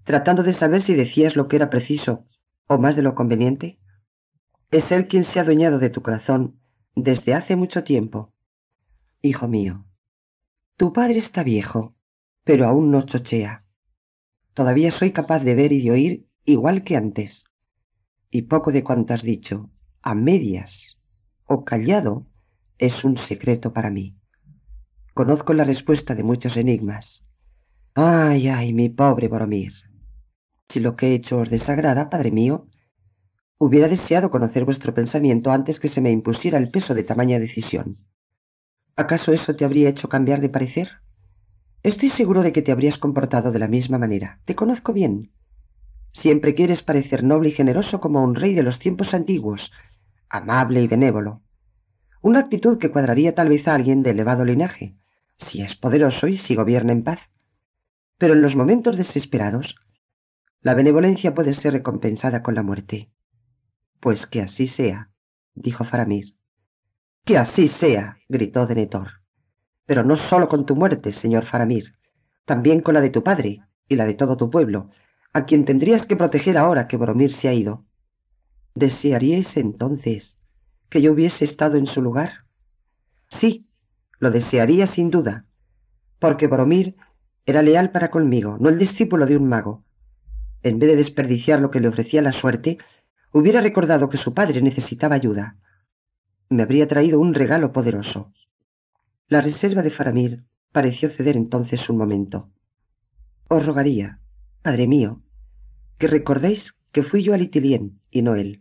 [0.05, 2.25] tratando de saber si decías lo que era preciso
[2.66, 3.79] o más de lo conveniente?
[4.71, 6.61] Es él quien se ha adueñado de tu corazón
[6.94, 8.33] desde hace mucho tiempo.
[9.21, 9.85] Hijo mío,
[10.77, 11.99] tu padre está viejo
[12.49, 13.62] pero aún no chochea.
[14.55, 17.44] Todavía soy capaz de ver y de oír igual que antes.
[18.31, 19.68] Y poco de cuanto has dicho,
[20.01, 20.97] a medias
[21.44, 22.27] o callado,
[22.79, 24.16] es un secreto para mí.
[25.12, 27.23] Conozco la respuesta de muchos enigmas.
[28.01, 29.73] Ay, ay, mi pobre Boromir.
[30.69, 32.69] Si lo que he hecho os desagrada, padre mío,
[33.59, 37.97] hubiera deseado conocer vuestro pensamiento antes que se me impusiera el peso de tamaña decisión.
[38.95, 40.89] ¿Acaso eso te habría hecho cambiar de parecer?
[41.83, 44.39] Estoy seguro de que te habrías comportado de la misma manera.
[44.45, 45.33] Te conozco bien.
[46.13, 49.73] Siempre quieres parecer noble y generoso como un rey de los tiempos antiguos,
[50.29, 51.43] amable y benévolo.
[52.23, 54.95] Una actitud que cuadraría tal vez a alguien de elevado linaje,
[55.51, 57.19] si es poderoso y si gobierna en paz.
[58.18, 59.76] Pero en los momentos desesperados,
[60.61, 63.11] la benevolencia puede ser recompensada con la muerte.
[64.00, 65.11] Pues que así sea,
[65.54, 66.35] dijo Faramir.
[67.24, 69.18] Que así sea, gritó Denethor
[69.88, 71.94] pero no sólo con tu muerte, señor Faramir,
[72.44, 74.90] también con la de tu padre y la de todo tu pueblo,
[75.33, 77.87] a quien tendrías que proteger ahora que Boromir se ha ido.
[78.74, 80.38] ¿Desearíais entonces
[80.90, 82.44] que yo hubiese estado en su lugar?
[83.40, 83.70] Sí,
[84.18, 85.46] lo desearía sin duda,
[86.18, 86.96] porque Boromir
[87.49, 89.83] era leal para conmigo, no el discípulo de un mago.
[90.63, 92.77] En vez de desperdiciar lo que le ofrecía la suerte,
[93.33, 95.57] hubiera recordado que su padre necesitaba ayuda.
[96.51, 98.35] Me habría traído un regalo poderoso.
[99.29, 102.51] La reserva de Faramir pareció ceder entonces un momento.
[103.49, 104.19] Os rogaría,
[104.61, 105.23] padre mío,
[105.97, 108.61] que recordéis que fui yo a Litilien y no él.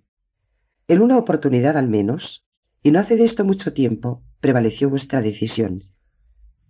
[0.88, 2.46] En una oportunidad al menos,
[2.84, 5.84] y no hace de esto mucho tiempo, prevaleció vuestra decisión.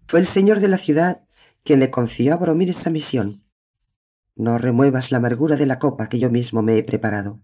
[0.08, 1.27] Fue el señor de la ciudad
[1.68, 3.44] quien le confió a Boromir esa misión.
[4.38, 7.42] No remuevas la amargura de la copa que yo mismo me he preparado.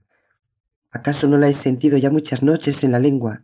[0.92, 3.42] ¿Acaso no la he sentido ya muchas noches en la lengua,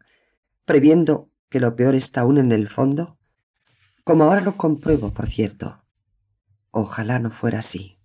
[0.63, 3.17] previendo que lo peor está aún en el fondo?
[4.05, 5.81] Como ahora lo compruebo, por cierto.
[6.71, 7.97] Ojalá no fuera así.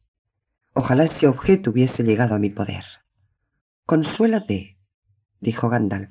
[0.75, 2.85] Ojalá ese objeto hubiese llegado a mi poder.
[3.87, 4.79] Consuélate,
[5.41, 6.11] dijo Gandalf.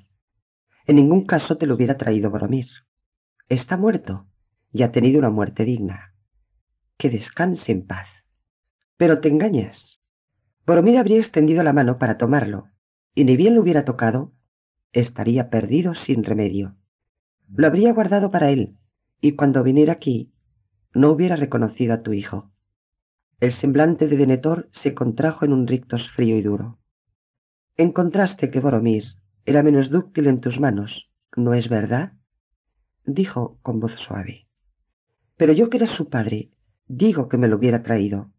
[0.85, 2.67] En ningún caso te lo hubiera traído Boromir.
[3.49, 4.27] Está muerto
[4.71, 6.12] y ha tenido una muerte digna.
[7.03, 8.07] Que descanse en paz.
[8.95, 9.99] Pero te engañas.
[10.65, 12.69] Boromir habría extendido la mano para tomarlo,
[13.13, 14.31] y ni bien lo hubiera tocado,
[14.93, 16.77] estaría perdido sin remedio.
[17.53, 18.77] Lo habría guardado para él,
[19.19, 20.31] y cuando viniera aquí,
[20.93, 22.53] no hubiera reconocido a tu hijo.
[23.41, 26.79] El semblante de Denethor se contrajo en un rictus frío y duro.
[27.75, 29.03] Encontraste que Boromir
[29.43, 32.13] era menos dúctil en tus manos, ¿no es verdad?
[33.03, 34.47] dijo con voz suave.
[35.35, 36.53] Pero yo que era su padre,
[36.97, 38.29] digo que me lo hubiera traído.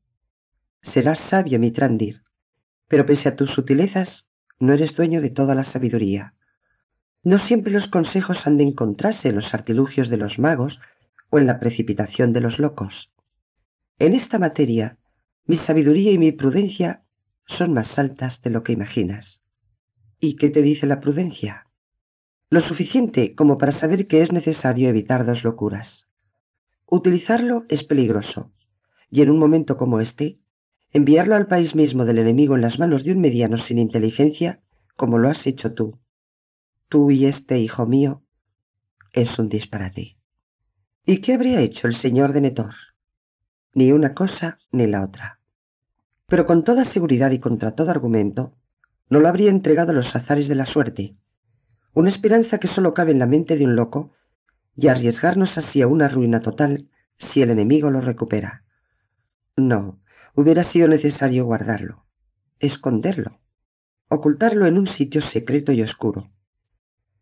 [0.82, 2.22] Serás sabio, mi Trandir,
[2.88, 4.26] pero pese a tus sutilezas,
[4.58, 6.34] no eres dueño de toda la sabiduría.
[7.22, 10.78] No siempre los consejos han de encontrarse en los artilugios de los magos
[11.30, 13.10] o en la precipitación de los locos.
[13.98, 14.98] En esta materia,
[15.46, 17.02] mi sabiduría y mi prudencia
[17.46, 19.40] son más altas de lo que imaginas.
[20.20, 21.66] ¿Y qué te dice la prudencia?
[22.50, 26.06] Lo suficiente como para saber que es necesario evitar dos locuras.
[26.86, 28.50] Utilizarlo es peligroso,
[29.10, 30.38] y en un momento como este,
[30.92, 34.60] enviarlo al país mismo del enemigo en las manos de un mediano sin inteligencia,
[34.96, 35.98] como lo has hecho tú,
[36.88, 38.22] tú y este hijo mío,
[39.12, 40.16] es un disparate.
[41.06, 42.74] ¿Y qué habría hecho el señor de Netor?
[43.74, 45.38] Ni una cosa ni la otra.
[46.26, 48.54] Pero con toda seguridad y contra todo argumento,
[49.10, 51.16] no lo habría entregado a los azares de la suerte,
[51.94, 54.12] una esperanza que sólo cabe en la mente de un loco,
[54.76, 58.64] y arriesgarnos así a una ruina total si el enemigo lo recupera.
[59.56, 60.00] No,
[60.34, 62.04] hubiera sido necesario guardarlo,
[62.58, 63.38] esconderlo,
[64.08, 66.30] ocultarlo en un sitio secreto y oscuro.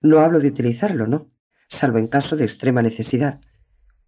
[0.01, 1.29] No hablo de utilizarlo, no,
[1.69, 3.39] salvo en caso de extrema necesidad,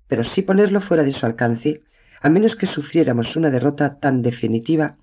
[0.09, 1.83] pero sí ponerlo fuera de su alcance,
[2.21, 4.97] a menos que sufriéramos una derrota tan definitiva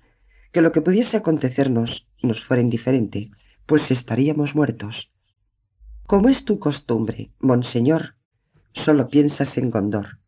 [0.52, 3.30] que lo que pudiese acontecernos nos fuera indiferente,
[3.66, 5.10] pues estaríamos muertos.
[6.06, 8.14] Como es tu costumbre, monseñor,
[8.74, 10.18] solo piensas en Gondor,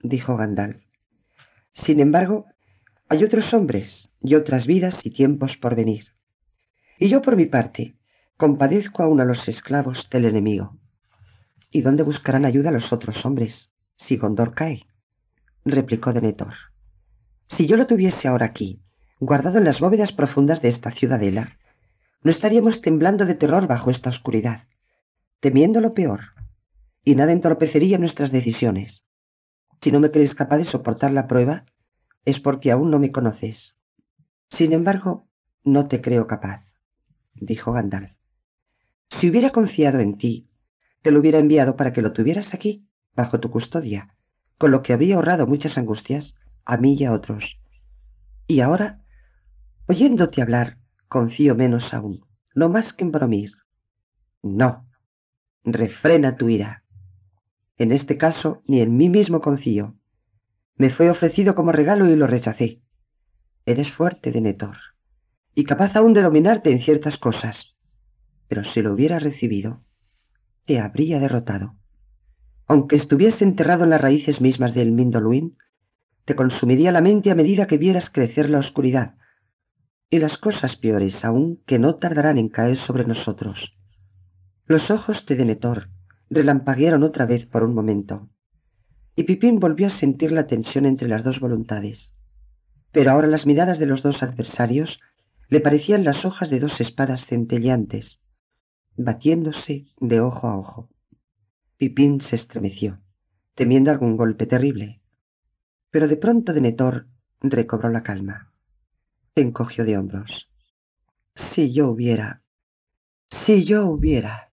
[0.00, 0.82] dijo Gandalf.
[1.74, 2.46] Sin embargo,
[3.08, 6.04] hay otros hombres y otras vidas y tiempos por venir.
[6.98, 7.94] Y yo, por mi parte,
[8.36, 10.76] compadezco aún a los esclavos del enemigo.
[11.70, 14.86] ¿Y dónde buscarán ayuda los otros hombres, si Gondor cae?
[15.64, 16.54] replicó Denethor.
[17.48, 18.80] Si yo lo tuviese ahora aquí,
[19.20, 21.58] guardado en las bóvedas profundas de esta ciudadela,
[22.22, 24.64] no estaríamos temblando de terror bajo esta oscuridad,
[25.40, 26.20] temiendo lo peor,
[27.06, 29.02] y nada entorpecería nuestras decisiones.
[29.80, 31.64] Si no me crees capaz de soportar la prueba,
[32.26, 33.74] es porque aún no me conoces.
[34.50, 35.26] Sin embargo,
[35.64, 36.66] no te creo capaz,
[37.32, 38.12] dijo Gandalf.
[39.18, 40.50] Si hubiera confiado en ti,
[41.00, 44.14] te lo hubiera enviado para que lo tuvieras aquí, bajo tu custodia,
[44.58, 46.34] con lo que había ahorrado muchas angustias
[46.66, 47.56] a mí y a otros.
[48.46, 49.00] Y ahora
[49.88, 52.24] Oyéndote hablar, confío menos aún,
[52.56, 53.52] no más que en Bromir.
[54.42, 54.84] No,
[55.62, 56.82] refrena tu ira.
[57.78, 59.94] En este caso, ni en mí mismo confío.
[60.76, 62.80] Me fue ofrecido como regalo y lo rechacé.
[63.66, 64.76] Eres fuerte, Denethor,
[65.54, 67.74] y capaz aún de dominarte en ciertas cosas.
[68.48, 69.82] Pero si lo hubiera recibido,
[70.64, 71.74] te habría derrotado.
[72.66, 75.56] Aunque estuviese enterrado en las raíces mismas del Mindoluin,
[76.24, 79.14] te consumiría la mente a medida que vieras crecer la oscuridad,
[80.10, 83.74] y las cosas peores aún que no tardarán en caer sobre nosotros.
[84.66, 85.88] Los ojos de Denethor
[86.30, 88.28] relampaguearon otra vez por un momento,
[89.14, 92.14] y Pipín volvió a sentir la tensión entre las dos voluntades.
[92.92, 94.98] Pero ahora las miradas de los dos adversarios
[95.48, 98.20] le parecían las hojas de dos espadas centelleantes,
[98.96, 100.90] batiéndose de ojo a ojo.
[101.78, 103.00] Pipín se estremeció,
[103.54, 105.00] temiendo algún golpe terrible.
[105.90, 107.06] Pero de pronto Denethor
[107.40, 108.52] recobró la calma
[109.40, 110.48] encogió de hombros.
[111.54, 112.42] Si yo hubiera,
[113.44, 114.45] si yo hubiera.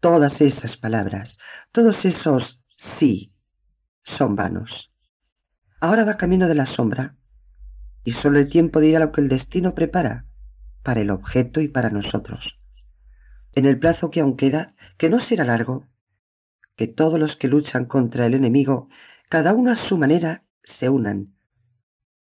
[0.00, 1.38] Todas esas palabras,
[1.72, 2.60] todos esos
[2.98, 3.32] sí,
[4.04, 4.92] son vanos.
[5.80, 7.16] Ahora va camino de la sombra,
[8.04, 10.24] y solo el tiempo dirá lo que el destino prepara
[10.84, 12.60] para el objeto y para nosotros.
[13.54, 15.88] En el plazo que aún queda, que no será largo,
[16.76, 18.88] que todos los que luchan contra el enemigo,
[19.28, 21.34] cada uno a su manera, se unan,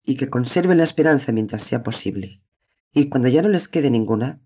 [0.02, 2.40] y que conserven la esperanza mientras sea posible,
[2.94, 4.40] y cuando ya no les quede ninguna,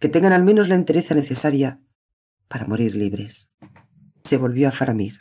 [0.00, 1.80] que tengan al menos la entereza necesaria
[2.48, 3.48] para morir libres.
[4.24, 5.14] Se volvió a Faramir.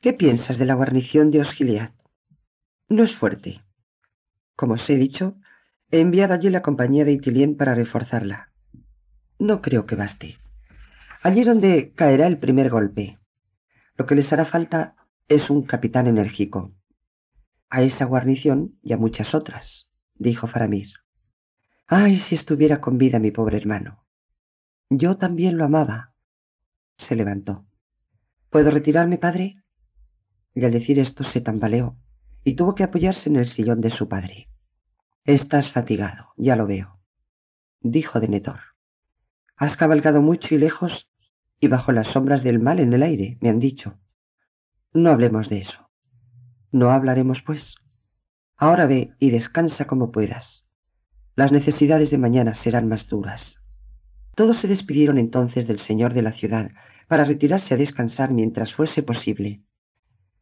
[0.00, 1.92] ¿Qué piensas de la guarnición de Osgiliad?
[2.88, 3.62] No es fuerte.
[4.56, 5.36] Como os he dicho,
[5.90, 8.50] he enviado allí la compañía de Itilien para reforzarla.
[9.38, 10.38] No creo que baste.
[11.22, 13.18] Allí es donde caerá el primer golpe.
[13.96, 14.94] Lo que les hará falta
[15.28, 16.72] es un capitán enérgico.
[17.70, 20.88] A esa guarnición y a muchas otras, dijo Faramir.
[21.86, 24.04] Ay, si estuviera con vida mi pobre hermano.
[24.90, 26.13] Yo también lo amaba.
[26.96, 27.66] Se levantó.
[28.50, 29.56] ¿Puedo retirarme, padre?
[30.54, 31.96] Y al decir esto se tambaleó
[32.44, 34.48] y tuvo que apoyarse en el sillón de su padre.
[35.24, 37.00] Estás fatigado, ya lo veo,
[37.80, 38.60] dijo Denethor.
[39.56, 41.08] Has cabalgado mucho y lejos
[41.60, 43.98] y bajo las sombras del mal en el aire, me han dicho.
[44.92, 45.90] No hablemos de eso.
[46.70, 47.74] No hablaremos, pues.
[48.56, 50.64] Ahora ve y descansa como puedas.
[51.36, 53.58] Las necesidades de mañana serán más duras.
[54.34, 56.70] Todos se despidieron entonces del señor de la ciudad
[57.08, 59.60] para retirarse a descansar mientras fuese posible.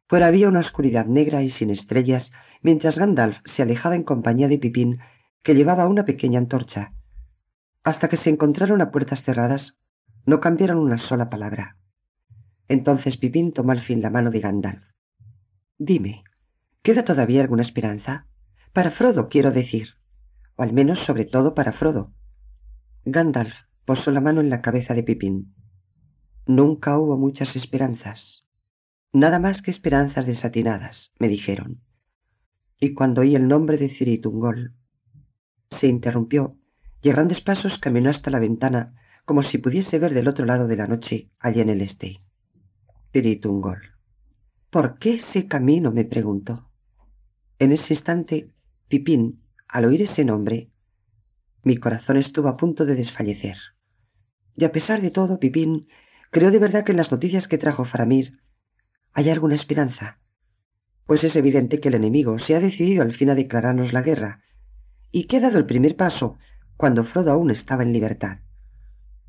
[0.08, 2.30] Fuera había una oscuridad negra y sin estrellas,
[2.62, 5.00] mientras Gandalf se alejaba en compañía de Pipín,
[5.42, 6.92] que llevaba una pequeña antorcha.
[7.82, 9.76] Hasta que se encontraron a puertas cerradas,
[10.24, 11.76] no cambiaron una sola palabra.
[12.68, 14.82] Entonces Pipín tomó al fin la mano de Gandalf.
[15.78, 16.22] Dime,
[16.82, 18.26] ¿queda todavía alguna esperanza?
[18.72, 19.88] Para Frodo, quiero decir.
[20.56, 22.12] O al menos, sobre todo, para Frodo.
[23.04, 23.52] Gandalf
[23.84, 25.54] posó la mano en la cabeza de Pipín.
[26.46, 28.44] Nunca hubo muchas esperanzas.
[29.12, 31.80] Nada más que esperanzas desatinadas, me dijeron.
[32.80, 34.72] Y cuando oí el nombre de Ciritungol,
[35.70, 36.56] se interrumpió
[37.02, 40.66] y a grandes pasos caminó hasta la ventana como si pudiese ver del otro lado
[40.66, 42.20] de la noche, allá en el este.
[43.12, 43.80] Ciritungol.
[44.70, 45.92] ¿Por qué ese camino?
[45.92, 46.68] me preguntó.
[47.58, 48.50] En ese instante,
[48.88, 50.70] Pipín, al oír ese nombre,
[51.62, 53.56] mi corazón estuvo a punto de desfallecer.
[54.56, 55.88] Y a pesar de todo, Pipín
[56.30, 58.38] creo de verdad que en las noticias que trajo Faramir
[59.14, 60.18] ¿Hay alguna esperanza?
[61.06, 64.40] Pues es evidente que el enemigo se ha decidido al fin a declararnos la guerra,
[65.10, 66.38] y que ha dado el primer paso
[66.78, 68.38] cuando Frodo aún estaba en libertad.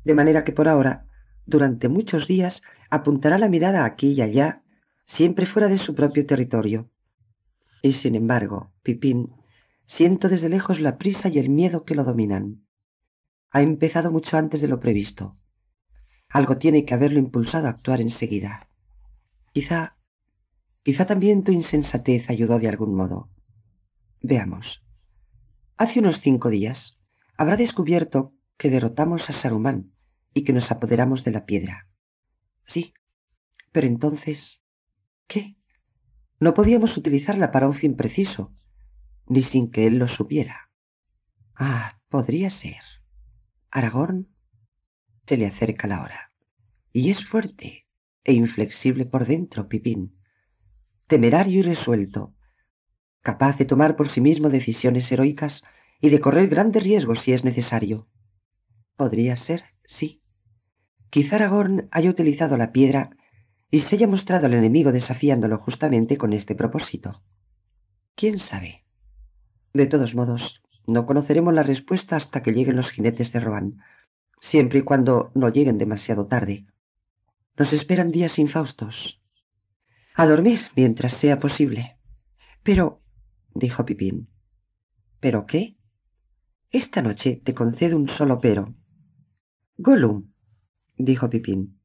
[0.04, 1.04] De manera que por ahora,
[1.44, 4.62] durante muchos días, apuntará la mirada aquí y allá,
[5.04, 6.88] siempre fuera de su propio territorio.
[7.82, 9.32] Y sin embargo, Pipín,
[9.86, 12.63] siento desde lejos la prisa y el miedo que lo dominan.
[13.54, 15.36] Ha empezado mucho antes de lo previsto.
[16.28, 18.68] Algo tiene que haberlo impulsado a actuar enseguida.
[19.52, 19.96] Quizá,
[20.82, 23.28] quizá también tu insensatez ayudó de algún modo.
[24.20, 24.82] Veamos.
[25.76, 26.98] Hace unos cinco días
[27.36, 29.92] habrá descubierto que derrotamos a Saruman
[30.34, 31.86] y que nos apoderamos de la piedra.
[32.66, 32.92] Sí,
[33.70, 34.60] pero entonces,
[35.28, 35.54] ¿qué?
[36.40, 38.52] No podíamos utilizarla para un fin preciso,
[39.28, 40.70] ni sin que él lo supiera.
[41.54, 42.82] Ah, podría ser.
[43.74, 44.28] Aragorn
[45.26, 46.30] se le acerca la hora.
[46.92, 47.86] Y es fuerte,
[48.22, 50.14] e inflexible por dentro, Pipín,
[51.08, 52.34] temerario y resuelto,
[53.20, 55.64] capaz de tomar por sí mismo decisiones heroicas
[56.00, 58.06] y de correr grandes riesgos si es necesario.
[58.94, 60.22] Podría ser, sí.
[61.10, 63.10] Quizá Aragorn haya utilizado la piedra
[63.72, 67.22] y se haya mostrado al enemigo desafiándolo justamente con este propósito.
[68.14, 68.84] ¿Quién sabe?
[69.72, 73.78] De todos modos, no conoceremos la respuesta hasta que lleguen los jinetes de Rohan,
[74.50, 76.66] siempre y cuando no lleguen demasiado tarde.
[77.56, 79.20] Nos esperan días infaustos.
[80.14, 81.96] A dormir mientras sea posible.
[82.62, 83.00] Pero,
[83.54, 84.28] dijo Pipín.
[85.20, 85.76] ¿Pero qué?
[86.70, 88.74] Esta noche te concedo un solo pero.
[89.76, 90.30] Gollum,
[90.96, 91.78] dijo Pipín.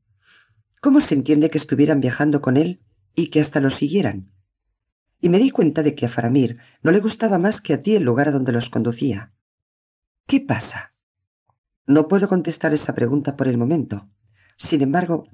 [0.82, 2.82] ¿Cómo se entiende que estuvieran viajando con él
[3.16, 4.32] y que hasta los siguieran?
[5.22, 7.96] Y me di cuenta de que a Faramir no le gustaba más que a ti
[7.96, 9.32] el lugar a donde los conducía.
[10.28, 10.92] ¿Qué pasa?
[11.86, 14.08] No puedo contestar esa pregunta por el momento.
[14.58, 15.28] Sin embargo,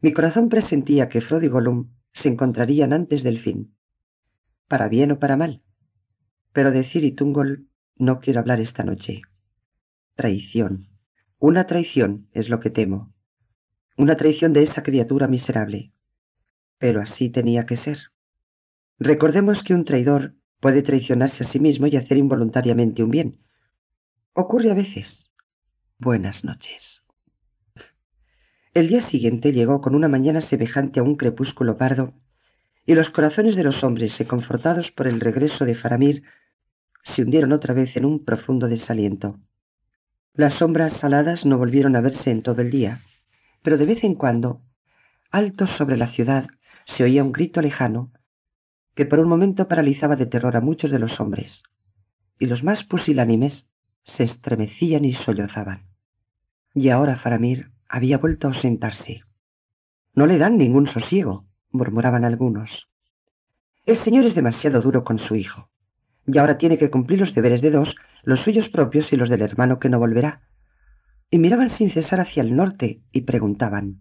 [0.00, 3.74] mi corazón presentía que Frodo y Gollum se encontrarían antes del fin,
[4.68, 5.62] para bien o para mal.
[6.52, 9.22] Pero de Ciri Tungol no quiero hablar esta noche.
[10.14, 10.88] Traición.
[11.38, 13.14] Una traición es lo que temo.
[13.96, 15.92] Una traición de esa criatura miserable.
[16.78, 17.98] Pero así tenía que ser.
[18.98, 23.38] Recordemos que un traidor puede traicionarse a sí mismo y hacer involuntariamente un bien.
[24.32, 25.30] Ocurre a veces.
[25.98, 27.02] Buenas noches.
[28.72, 32.14] El día siguiente llegó con una mañana semejante a un crepúsculo pardo,
[32.86, 36.22] y los corazones de los hombres, confortados por el regreso de Faramir,
[37.04, 39.38] se hundieron otra vez en un profundo desaliento.
[40.34, 43.02] Las sombras saladas no volvieron a verse en todo el día,
[43.62, 44.62] pero de vez en cuando,
[45.30, 46.46] alto sobre la ciudad,
[46.86, 48.12] se oía un grito lejano
[48.96, 51.62] que por un momento paralizaba de terror a muchos de los hombres,
[52.40, 53.68] y los más pusilánimes
[54.04, 55.82] se estremecían y sollozaban.
[56.74, 59.20] Y ahora Faramir había vuelto a ausentarse.
[60.14, 62.88] No le dan ningún sosiego, murmuraban algunos.
[63.84, 65.68] El señor es demasiado duro con su hijo,
[66.26, 67.94] y ahora tiene que cumplir los deberes de dos,
[68.24, 70.40] los suyos propios y los del hermano que no volverá.
[71.30, 74.00] Y miraban sin cesar hacia el norte y preguntaban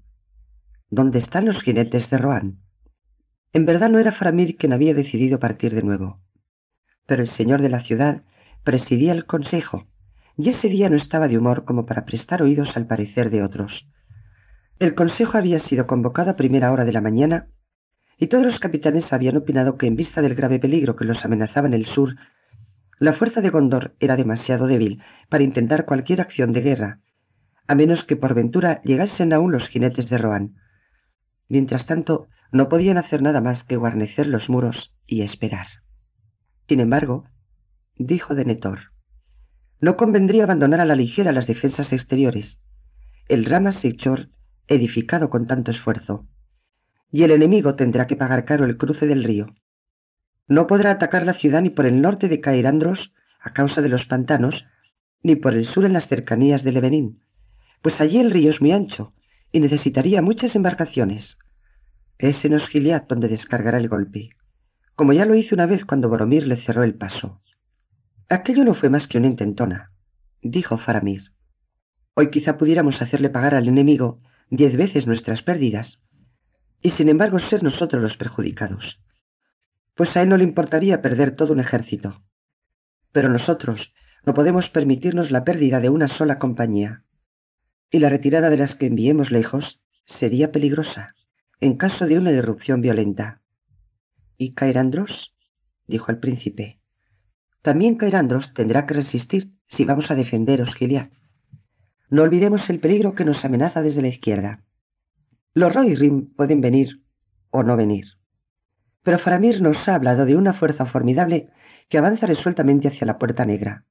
[0.89, 2.64] ¿Dónde están los jinetes de Rohan?
[3.55, 6.19] En verdad no era Faramir quien había decidido partir de nuevo,
[7.05, 8.23] pero el señor de la ciudad
[8.65, 9.87] presidía el consejo,
[10.35, 13.87] y ese día no estaba de humor como para prestar oídos al parecer de otros.
[14.77, 17.47] El consejo había sido convocado a primera hora de la mañana
[18.17, 21.67] y todos los capitanes habían opinado que en vista del grave peligro que los amenazaba
[21.67, 22.17] en el sur,
[22.99, 26.99] la fuerza de Gondor era demasiado débil para intentar cualquier acción de guerra,
[27.67, 30.55] a menos que por ventura llegasen aún los jinetes de Rohan.
[31.47, 35.67] Mientras tanto, no podían hacer nada más que guarnecer los muros y esperar.
[36.67, 37.25] Sin embargo,
[37.95, 38.91] dijo Denethor,
[39.79, 42.59] no convendría abandonar a la ligera las defensas exteriores.
[43.27, 44.29] El Rama Seichor,
[44.67, 46.25] edificado con tanto esfuerzo,
[47.11, 49.47] y el enemigo tendrá que pagar caro el cruce del río.
[50.47, 54.05] No podrá atacar la ciudad ni por el norte de Cairandros, a causa de los
[54.05, 54.65] pantanos,
[55.23, 57.19] ni por el sur en las cercanías de Levenín,
[57.81, 59.13] pues allí el río es muy ancho
[59.51, 61.37] y necesitaría muchas embarcaciones.
[62.17, 64.29] Es en Osgiliad donde descargará el golpe,
[64.95, 67.41] como ya lo hizo una vez cuando Boromir le cerró el paso.
[68.29, 69.91] Aquello no fue más que una intentona,
[70.41, 71.31] dijo Faramir.
[72.13, 75.99] Hoy quizá pudiéramos hacerle pagar al enemigo diez veces nuestras pérdidas,
[76.81, 78.97] y sin embargo ser nosotros los perjudicados.
[79.95, 82.21] Pues a él no le importaría perder todo un ejército.
[83.11, 83.93] Pero nosotros
[84.25, 87.03] no podemos permitirnos la pérdida de una sola compañía.
[87.91, 91.15] Y la retirada de las que enviemos lejos sería peligrosa,
[91.59, 93.41] en caso de una irrupción violenta.
[94.37, 95.33] ¿Y Cairandros?
[95.87, 96.79] dijo el príncipe.
[97.61, 101.09] También Cairandros tendrá que resistir si vamos a defenderos, Gilead.
[102.09, 104.63] No olvidemos el peligro que nos amenaza desde la izquierda.
[105.53, 107.01] Los Rohirrim pueden venir
[107.49, 108.05] o no venir.
[109.03, 111.49] Pero Faramir nos ha hablado de una fuerza formidable
[111.89, 113.85] que avanza resueltamente hacia la Puerta Negra.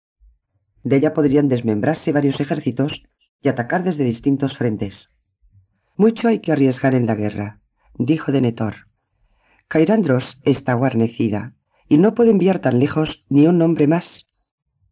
[0.82, 3.02] De ella podrían desmembrarse varios ejércitos
[3.40, 5.10] y atacar desde distintos frentes.
[5.96, 7.60] Mucho hay que arriesgar en la guerra,
[7.98, 8.88] dijo Denethor.
[9.68, 11.52] Cairandros está guarnecida
[11.88, 14.26] y no puede enviar tan lejos ni un hombre más.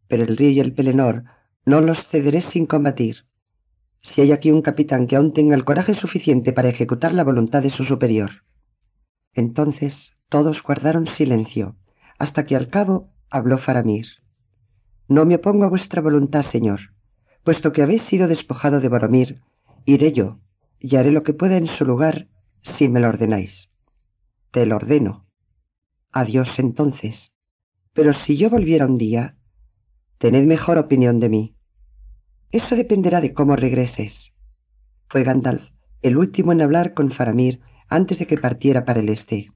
[0.07, 1.23] Pero el río y el Pelenor
[1.65, 3.25] no los cederé sin combatir
[4.03, 7.63] si hay aquí un capitán que aún tenga el coraje suficiente para ejecutar la voluntad
[7.63, 8.43] de su superior.
[9.33, 11.75] Entonces todos guardaron silencio,
[12.19, 14.05] hasta que al cabo habló Faramir.
[15.07, 16.79] No me opongo a vuestra voluntad, señor,
[17.43, 19.39] puesto que habéis sido despojado de Boromir,
[19.85, 20.39] iré yo,
[20.83, 22.27] y haré lo que pueda en su lugar,
[22.77, 23.69] si me lo ordenáis.
[24.51, 25.25] Te lo ordeno.
[26.11, 27.31] Adiós entonces.
[27.93, 29.37] Pero si yo volviera un día,
[30.19, 31.55] tened mejor opinión de mí.
[32.51, 34.33] Eso dependerá de cómo regreses.
[35.07, 35.63] Fue Gandalf
[36.03, 39.47] el último en hablar con Faramir antes de que partiera para el este.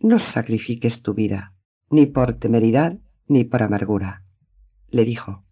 [0.00, 1.54] No sacrifiques tu vida,
[1.88, 4.24] ni por temeridad ni por amargura,
[4.90, 5.44] le dijo.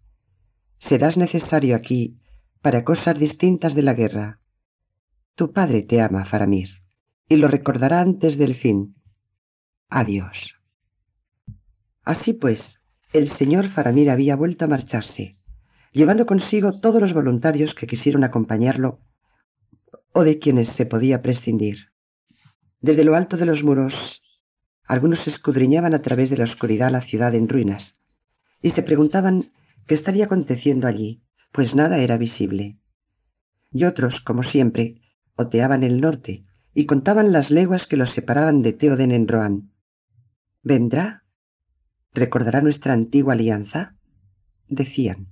[0.79, 2.17] Serás necesario aquí
[2.61, 4.40] para cosas distintas de la guerra.
[5.35, 6.69] Tu padre te ama, Faramir,
[7.27, 8.95] y lo recordará antes del fin.
[9.89, 10.55] Adiós.
[12.03, 12.79] Así pues,
[13.13, 15.37] el señor Faramir había vuelto a marcharse
[15.91, 18.99] llevando consigo todos los voluntarios que quisieron acompañarlo
[20.13, 21.77] o de quienes se podía prescindir.
[22.79, 23.93] Desde lo alto de los muros,
[24.85, 27.95] algunos escudriñaban a través de la oscuridad la ciudad en ruinas
[28.61, 29.51] y se preguntaban
[29.87, 31.21] qué estaría aconteciendo allí,
[31.51, 32.77] pues nada era visible.
[33.71, 35.01] Y otros, como siempre,
[35.35, 39.71] oteaban el norte y contaban las leguas que los separaban de Teoden en Rohan.
[40.63, 41.23] ¿Vendrá?
[42.13, 43.95] ¿Recordará nuestra antigua alianza?
[44.67, 45.27] decían.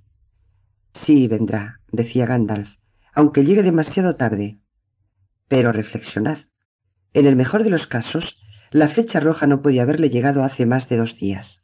[1.04, 2.68] Sí, vendrá, decía Gandalf,
[3.14, 4.58] aunque llegue demasiado tarde.
[5.48, 6.38] Pero reflexionad.
[7.12, 8.36] En el mejor de los casos,
[8.70, 11.62] la flecha roja no podía haberle llegado hace más de dos días,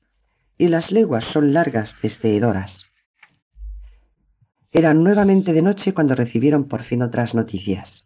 [0.58, 2.84] y las leguas son largas desde horas.
[4.72, 8.05] Era nuevamente de noche cuando recibieron por fin otras noticias.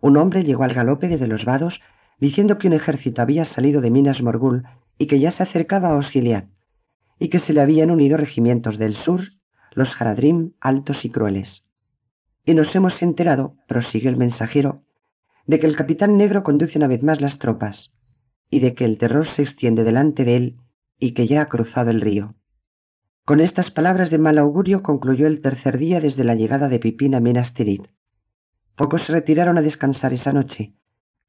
[0.00, 1.80] Un hombre llegó al galope desde los vados
[2.18, 4.64] diciendo que un ejército había salido de Minas Morgul
[4.98, 6.48] y que ya se acercaba a Osgiliath,
[7.18, 9.22] y que se le habían unido regimientos del sur
[9.72, 11.62] los Haradrim altos y crueles.
[12.44, 14.82] Y nos hemos enterado, prosiguió el mensajero,
[15.46, 17.90] de que el capitán negro conduce una vez más las tropas,
[18.50, 20.56] y de que el terror se extiende delante de él
[20.98, 22.34] y que ya ha cruzado el río.
[23.24, 27.14] Con estas palabras de mal augurio concluyó el tercer día desde la llegada de Pipín
[27.14, 27.86] a Minas Tirith.
[28.76, 30.72] Pocos se retiraron a descansar esa noche,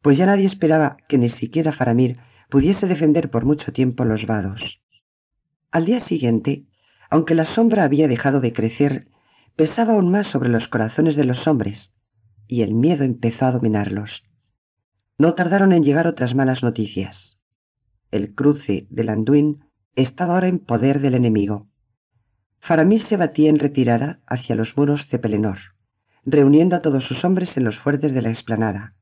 [0.02, 2.18] pues ya nadie esperaba que ni siquiera Faramir
[2.50, 4.82] pudiese defender por mucho tiempo los vados.
[5.72, 6.66] Al día siguiente,
[7.10, 9.08] aunque la sombra había dejado de crecer,
[9.56, 11.94] pesaba aún más sobre los corazones de los hombres,
[12.48, 14.24] y el miedo empezó a dominarlos.
[15.18, 17.38] No tardaron en llegar otras malas noticias.
[18.12, 19.64] El cruce del Anduin
[19.96, 21.68] estaba ahora en poder del enemigo.
[22.60, 25.60] Faramir se batía en retirada hacia los muros de Pelenor,
[26.26, 28.94] reuniendo a todos sus hombres en los fuertes de la explanada.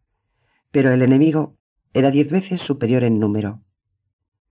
[0.71, 1.57] Pero el enemigo
[1.93, 3.61] era diez veces superior en número.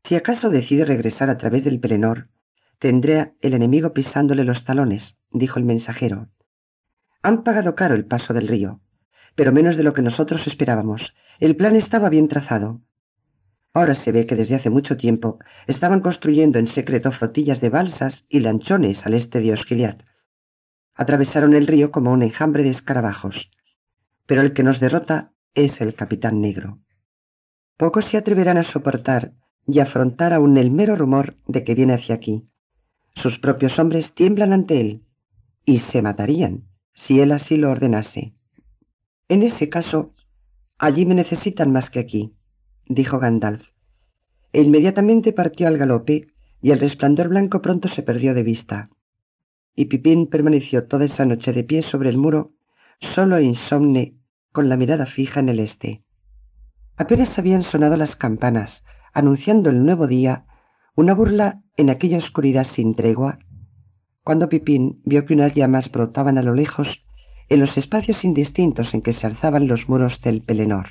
[0.04, 2.28] Si acaso decide regresar a través del Pelenor,
[2.78, 6.28] tendrá el enemigo pisándole los talones, dijo el mensajero.
[7.22, 8.80] Han pagado caro el paso del río,
[9.34, 11.14] pero menos de lo que nosotros esperábamos.
[11.40, 12.80] El plan estaba bien trazado.
[13.74, 18.24] Ahora se ve que desde hace mucho tiempo estaban construyendo en secreto flotillas de balsas
[18.28, 20.02] y lanchones al este de Osgiliath.
[20.98, 23.48] Atravesaron el río como un enjambre de escarabajos.
[24.26, 26.80] Pero el que nos derrota es el capitán negro.
[27.76, 29.32] Pocos se atreverán a soportar
[29.64, 32.48] y afrontar aún el mero rumor de que viene hacia aquí.
[33.14, 35.02] Sus propios hombres tiemblan ante él
[35.64, 38.34] y se matarían si él así lo ordenase.
[39.28, 40.14] En ese caso,
[40.78, 42.34] allí me necesitan más que aquí,
[42.86, 43.62] dijo Gandalf.
[44.52, 46.26] E inmediatamente partió al galope
[46.60, 48.90] y el resplandor blanco pronto se perdió de vista.
[49.78, 52.50] Y Pipín permaneció toda esa noche de pie sobre el muro,
[53.14, 54.14] solo e insomne,
[54.50, 56.02] con la mirada fija en el este.
[56.96, 58.82] Apenas habían sonado las campanas,
[59.14, 60.46] anunciando el nuevo día,
[60.96, 63.38] una burla en aquella oscuridad sin tregua,
[64.24, 66.88] cuando Pipín vio que unas llamas brotaban a lo lejos
[67.48, 70.88] en los espacios indistintos en que se alzaban los muros del Pelenor.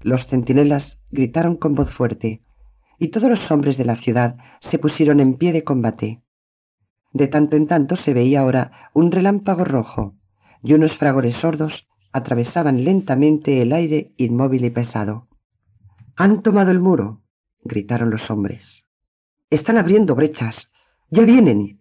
[0.00, 2.42] Los centinelas gritaron con voz fuerte,
[2.98, 6.25] y todos los hombres de la ciudad se pusieron en pie de combate.
[7.12, 10.14] De tanto en tanto se veía ahora un relámpago rojo,
[10.62, 15.28] y unos fragores sordos atravesaban lentamente el aire inmóvil y pesado.
[16.16, 17.20] Han tomado el muro,
[17.62, 18.84] gritaron los hombres.
[19.50, 20.70] Están abriendo brechas.
[21.10, 21.80] Ya vienen.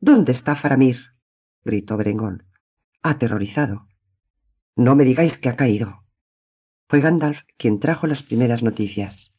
[0.00, 0.96] ¿Dónde está Faramir?
[1.64, 2.44] gritó Brengón,
[3.02, 3.86] aterrorizado.
[4.74, 6.02] No me digáis que ha caído.
[6.88, 9.32] Fue Gandalf quien trajo las primeras noticias.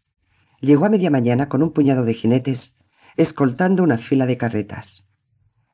[0.62, 2.74] Llegó a media mañana con un puñado de jinetes,
[3.18, 5.04] escoltando una fila de carretas.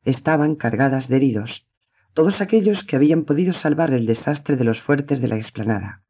[0.04, 1.66] Estaban cargadas de heridos,
[2.14, 6.02] todos aquellos que habían podido salvar el desastre de los fuertes de la explanada.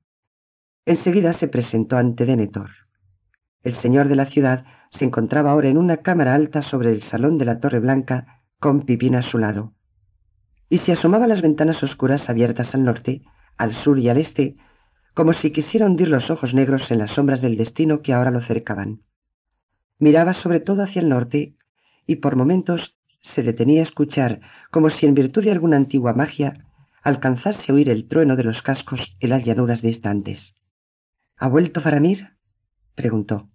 [0.87, 2.71] Enseguida se presentó ante Denethor.
[3.63, 7.37] El señor de la ciudad se encontraba ahora en una cámara alta sobre el salón
[7.39, 9.75] de la Torre Blanca, con Pipín a su lado.
[10.69, 13.23] Y se asomaba a las ventanas oscuras abiertas al norte,
[13.59, 14.57] al sur y al este,
[15.15, 18.41] como si quisiera hundir los ojos negros en las sombras del destino que ahora lo
[18.41, 19.01] cercaban.
[20.01, 21.55] Miraba sobre todo hacia el norte,
[22.07, 24.41] y por momentos se detenía a escuchar,
[24.73, 26.65] como si en virtud de alguna antigua magia
[27.03, 30.55] alcanzase a oír el trueno de los cascos en las llanuras distantes.
[31.37, 32.31] ¿Ha vuelto Faramir?
[32.95, 33.49] preguntó.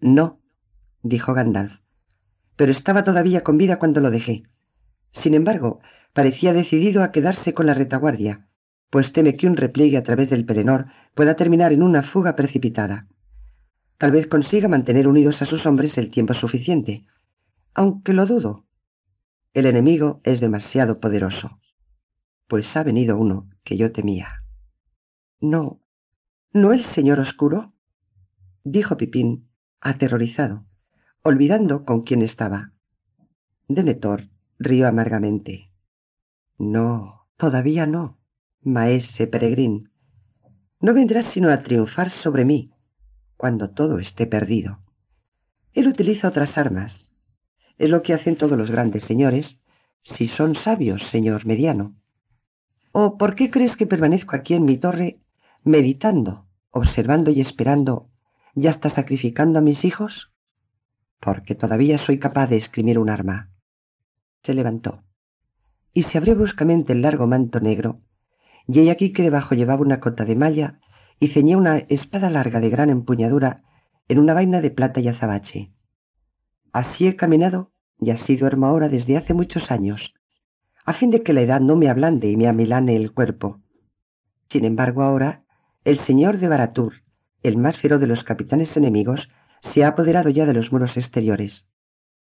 [0.00, 0.40] No,
[1.02, 1.72] dijo Gandalf,
[2.56, 4.44] pero estaba todavía con vida cuando lo dejé.
[5.12, 5.80] Sin embargo,
[6.14, 8.46] parecía decidido a quedarse con la retaguardia,
[8.90, 13.06] pues teme que un repliegue a través del Pelenor pueda terminar en una fuga precipitada.
[14.00, 17.04] Tal vez consiga mantener unidos a sus hombres el tiempo suficiente,
[17.74, 18.64] aunque lo dudo.
[19.52, 21.60] El enemigo es demasiado poderoso,
[22.48, 24.42] pues ha venido uno que yo temía.
[25.38, 25.82] No,
[26.50, 27.74] ¿no el señor oscuro?
[28.64, 29.50] dijo Pipín,
[29.82, 30.64] aterrorizado,
[31.22, 32.72] olvidando con quién estaba.
[33.68, 35.68] Denethor rió amargamente.
[36.58, 38.18] No, todavía no,
[38.62, 39.90] maese peregrín.
[40.80, 42.70] No vendrás sino a triunfar sobre mí,
[43.40, 44.80] cuando todo esté perdido.
[45.72, 47.10] Él utiliza otras armas,
[47.78, 49.58] es lo que hacen todos los grandes señores,
[50.02, 51.94] si son sabios, señor mediano.
[52.92, 55.20] ¿O por qué crees que permanezco aquí en mi torre,
[55.64, 58.10] meditando, observando y esperando,
[58.54, 60.30] y hasta sacrificando a mis hijos?
[61.18, 63.48] Porque todavía soy capaz de escribir un arma.
[64.42, 65.02] Se levantó,
[65.94, 68.00] y se abrió bruscamente el largo manto negro,
[68.66, 70.78] y he aquí que debajo llevaba una cota de malla
[71.20, 73.62] y ceñía una espada larga de gran empuñadura
[74.08, 75.70] en una vaina de plata y azabache.
[76.72, 80.14] Así he caminado y así duermo ahora desde hace muchos años,
[80.84, 83.60] a fin de que la edad no me ablande y me amilane el cuerpo.
[84.48, 85.44] Sin embargo, ahora
[85.84, 86.94] el señor de Baratur,
[87.42, 89.28] el más feroz de los capitanes enemigos,
[89.60, 91.66] se ha apoderado ya de los muros exteriores,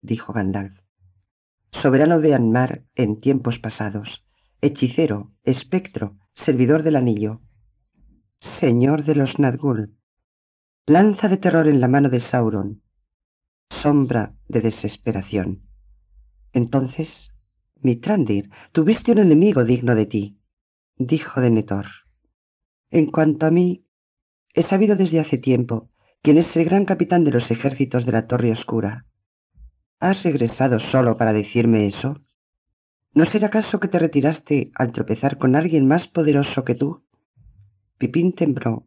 [0.01, 0.73] dijo Gandalf.
[1.71, 4.23] Soberano de Anmar en tiempos pasados,
[4.61, 7.41] hechicero, espectro, servidor del anillo,
[8.59, 9.95] señor de los Nazgûl,
[10.85, 12.81] lanza de terror en la mano de Sauron,
[13.81, 15.63] sombra de desesperación.
[16.53, 17.09] Entonces,
[17.81, 20.39] Mitrandir, tuviste un enemigo digno de ti,
[20.97, 21.85] dijo Denethor.
[22.89, 23.85] En cuanto a mí,
[24.53, 25.89] he sabido desde hace tiempo
[26.21, 29.05] quién es el gran capitán de los ejércitos de la Torre Oscura.
[29.99, 32.21] ¿Has regresado solo para decirme eso?
[33.13, 37.04] ¿No será acaso que te retiraste al tropezar con alguien más poderoso que tú?
[37.97, 38.85] Pipín tembló,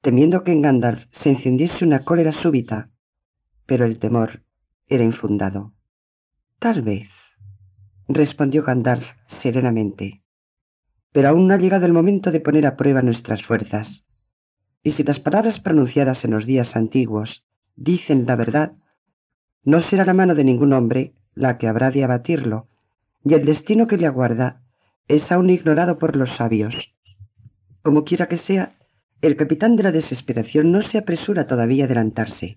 [0.00, 2.90] temiendo que en Gandalf se encendiese una cólera súbita,
[3.66, 4.42] pero el temor
[4.86, 5.72] era infundado.
[6.60, 7.08] Tal vez,
[8.06, 9.04] respondió Gandalf
[9.42, 10.22] serenamente,
[11.10, 14.04] pero aún no ha llegado el momento de poner a prueba nuestras fuerzas.
[14.84, 17.44] Y si las palabras pronunciadas en los días antiguos
[17.74, 18.72] dicen la verdad,
[19.64, 22.68] no será la mano de ningún hombre la que habrá de abatirlo,
[23.24, 24.60] y el destino que le aguarda
[25.08, 26.93] es aún ignorado por los sabios.
[27.84, 28.72] Como quiera que sea,
[29.20, 32.56] el capitán de la desesperación no se apresura todavía a adelantarse.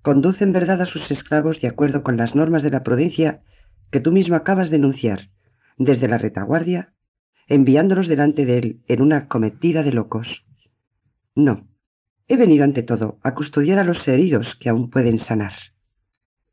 [0.00, 3.42] Conduce en verdad a sus esclavos de acuerdo con las normas de la prudencia
[3.90, 5.28] que tú mismo acabas de enunciar,
[5.76, 6.94] desde la retaguardia,
[7.46, 10.46] enviándolos delante de él en una cometida de locos.
[11.34, 11.68] No,
[12.26, 15.52] he venido ante todo a custodiar a los heridos que aún pueden sanar.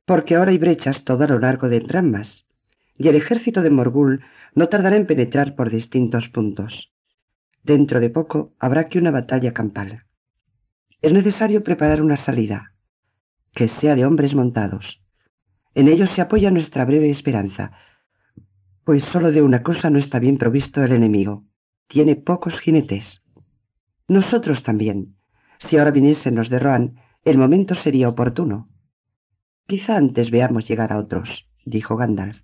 [0.06, 2.46] Porque ahora hay brechas todo a lo largo de ramas,
[2.98, 4.22] y el ejército de Morgul
[4.54, 6.92] no tardará en penetrar por distintos puntos.
[7.70, 10.02] Dentro de poco habrá que una batalla campal.
[11.04, 12.74] Es necesario preparar una salida,
[13.54, 15.00] que sea de hombres montados.
[15.76, 17.74] En ello se apoya nuestra breve esperanza,
[18.86, 21.46] pues sólo de una cosa no está bien provisto el enemigo.
[21.88, 23.22] Tiene pocos jinetes.
[24.08, 25.18] Nosotros también.
[25.60, 28.68] Si ahora viniesen los de Rohan, el momento sería oportuno.
[29.68, 32.42] Quizá antes veamos llegar a otros, dijo Gandalf.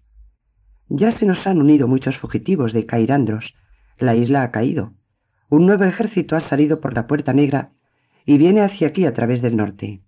[0.88, 3.55] Ya se nos han unido muchos fugitivos de Cairandros.
[3.97, 4.93] La isla ha caído.
[5.49, 7.71] Un nuevo ejército ha salido por la Puerta Negra
[8.25, 10.01] y viene hacia aquí a través del norte.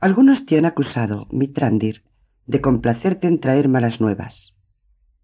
[0.00, 2.02] Algunos te han acusado, Mitrandir,
[2.46, 4.52] de complacerte en traer malas nuevas.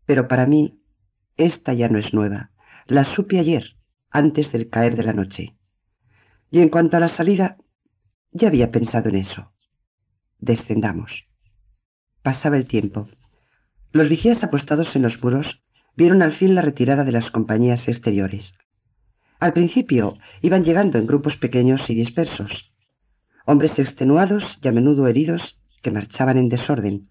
[0.06, 0.78] Pero para mí,
[1.36, 2.50] esta ya no es nueva.
[2.86, 3.76] La supe ayer,
[4.10, 5.56] antes del caer de la noche.
[6.50, 7.56] Y en cuanto a la salida,
[8.30, 9.52] ya había pensado en eso.
[10.38, 11.26] Descendamos.
[12.22, 13.08] Pasaba el tiempo.
[13.92, 15.60] Los vigías apostados en los muros
[15.96, 18.54] vieron al fin la retirada de las compañías exteriores.
[19.38, 22.72] Al principio iban llegando en grupos pequeños y dispersos.
[23.46, 27.08] Hombres extenuados y a menudo heridos que marchaban en desorden.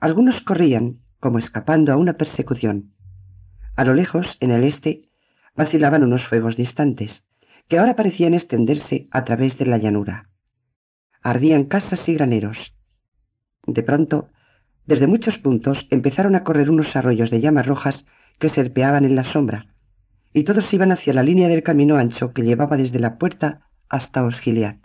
[0.00, 2.92] Algunos corrían como escapando a una persecución.
[3.74, 5.02] A lo lejos, en el este,
[5.54, 7.24] vacilaban unos fuegos distantes,
[7.68, 10.28] que ahora parecían extenderse a través de la llanura.
[11.22, 12.74] Ardían casas y graneros.
[13.66, 14.28] De pronto
[14.86, 18.06] desde muchos puntos empezaron a correr unos arroyos de llamas rojas
[18.38, 19.66] que serpeaban en la sombra,
[20.36, 24.22] y todos iban hacia la línea del camino ancho que llevaba desde la puerta hasta
[24.22, 24.76] Osgiliath.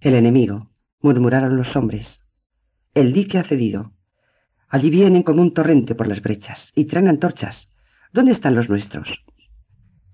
[0.00, 2.22] El enemigo, murmuraron los hombres.
[2.94, 3.90] El dique ha cedido.
[4.68, 7.70] Allí vienen como un torrente por las brechas y traen antorchas.
[8.12, 9.24] ¿Dónde están los nuestros?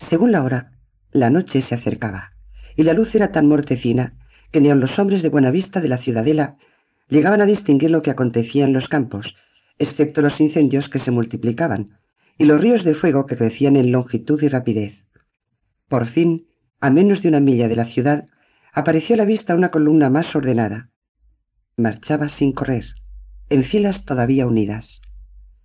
[0.09, 0.72] Según la hora,
[1.12, 2.30] la noche se acercaba,
[2.74, 4.14] y la luz era tan mortecina
[4.51, 6.57] que ni aun los hombres de buena vista de la ciudadela
[7.11, 9.36] llegaban a distinguir lo que acontecía en los campos,
[9.78, 11.99] excepto los incendios que se multiplicaban,
[12.39, 14.95] y los ríos de fuego que crecían en longitud y rapidez.
[15.89, 16.47] Por fin,
[16.80, 18.26] a menos de una milla de la ciudad,
[18.72, 20.91] apareció a la vista una columna más ordenada.
[21.76, 22.84] Marchaba sin correr,
[23.51, 25.01] en filas todavía unidas.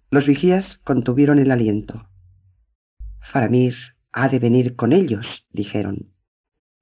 [0.09, 2.07] Los vigías contuvieron el aliento.
[3.32, 3.76] Faramir
[4.11, 6.09] ha de venir con ellos, dijeron.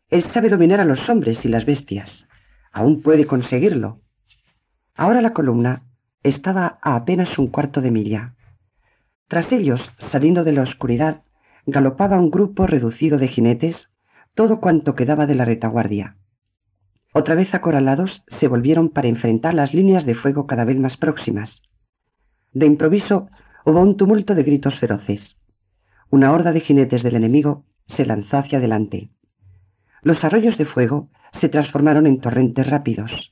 [0.10, 2.28] Él sabe dominar a los hombres y las bestias.
[2.72, 4.02] Aún puede conseguirlo.
[4.96, 5.84] Ahora la columna
[6.24, 8.36] estaba a apenas un cuarto de milla.
[9.32, 9.80] Tras ellos,
[10.12, 11.22] saliendo de la oscuridad,
[11.66, 13.90] galopaba un grupo reducido de jinetes,
[14.36, 16.18] todo cuanto quedaba de la retaguardia.
[17.14, 21.62] Otra vez acorralados, se volvieron para enfrentar las líneas de fuego cada vez más próximas.
[22.52, 23.30] De improviso
[23.64, 25.38] hubo un tumulto de gritos feroces.
[26.10, 29.12] Una horda de jinetes del enemigo se lanzó hacia adelante.
[30.02, 31.08] Los arroyos de fuego
[31.40, 33.32] se transformaron en torrentes rápidos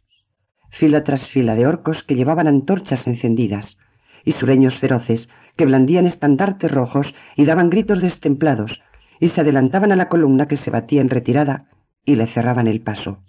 [0.72, 3.76] fila tras fila de orcos que llevaban antorchas encendidas,
[4.24, 5.28] y sureños feroces
[5.60, 8.80] que blandían estandartes rojos y daban gritos destemplados,
[9.20, 11.66] y se adelantaban a la columna que se batía en retirada
[12.06, 13.26] y le cerraban el paso.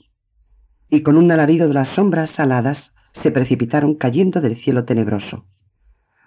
[0.89, 5.45] Y con un alarido de las sombras aladas se precipitaron cayendo del cielo tenebroso.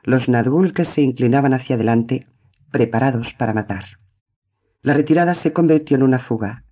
[0.03, 2.27] Los Nadgul que se inclinaban hacia adelante,
[2.69, 3.85] preparados para matar.
[4.81, 6.65] La retirada se convirtió en una fuga.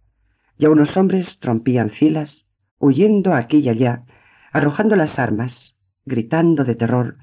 [0.58, 2.46] Ya unos hombres rompían filas,
[2.80, 4.04] huyendo aquí y allá
[4.52, 7.16] arrojando las armas, gritando de terror,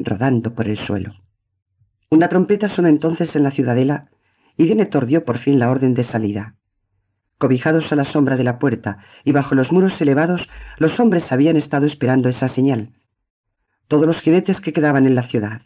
[0.00, 1.14] rodando por el suelo.
[2.10, 4.08] Una trompeta sonó entonces en la ciudadela
[4.56, 6.54] y Denethor dio por fin la orden de salida.
[7.36, 10.48] Cobijados a la sombra de la puerta y bajo los muros elevados,
[10.78, 12.94] los hombres habían estado esperando esa señal.
[13.86, 15.62] Todos los jinetes que quedaban en la ciudad.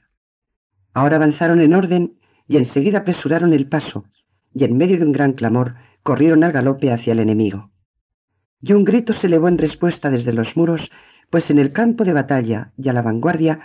[0.92, 2.18] Ahora avanzaron en orden
[2.48, 4.04] y enseguida apresuraron el paso,
[4.52, 7.70] y en medio de un gran clamor corrieron al galope hacia el enemigo.
[8.60, 10.90] Y un grito se elevó en respuesta desde los muros,
[11.30, 13.60] pues en el campo de batalla y a la vanguardia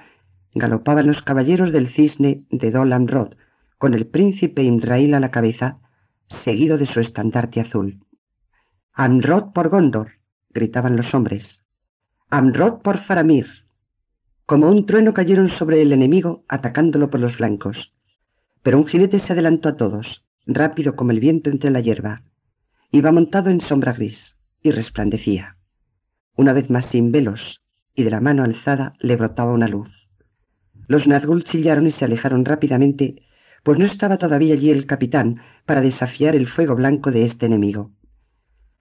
[0.54, 3.34] galopaban los caballeros del cisne de Dolan Rod,
[3.78, 5.80] con el príncipe Imrail a la cabeza,
[6.44, 8.00] seguido de su estandarte azul.
[8.94, 10.14] Amrod por Gondor,
[10.50, 11.64] gritaban los hombres.
[12.30, 13.48] Amrod por Faramir.
[14.46, 17.94] Como un trueno cayeron sobre el enemigo, atacándolo por los flancos.
[18.64, 22.24] Pero un jinete se adelantó a todos, rápido como el viento entre la hierba.
[22.92, 25.58] Iba montado en sombra gris y resplandecía.
[26.36, 27.62] Una vez más sin velos,
[27.94, 29.90] y de la mano alzada le brotaba una luz.
[30.88, 33.24] Los Nazgûl chillaron y se alejaron rápidamente,
[33.64, 37.92] pues no estaba todavía allí el capitán para desafiar el fuego blanco de este enemigo.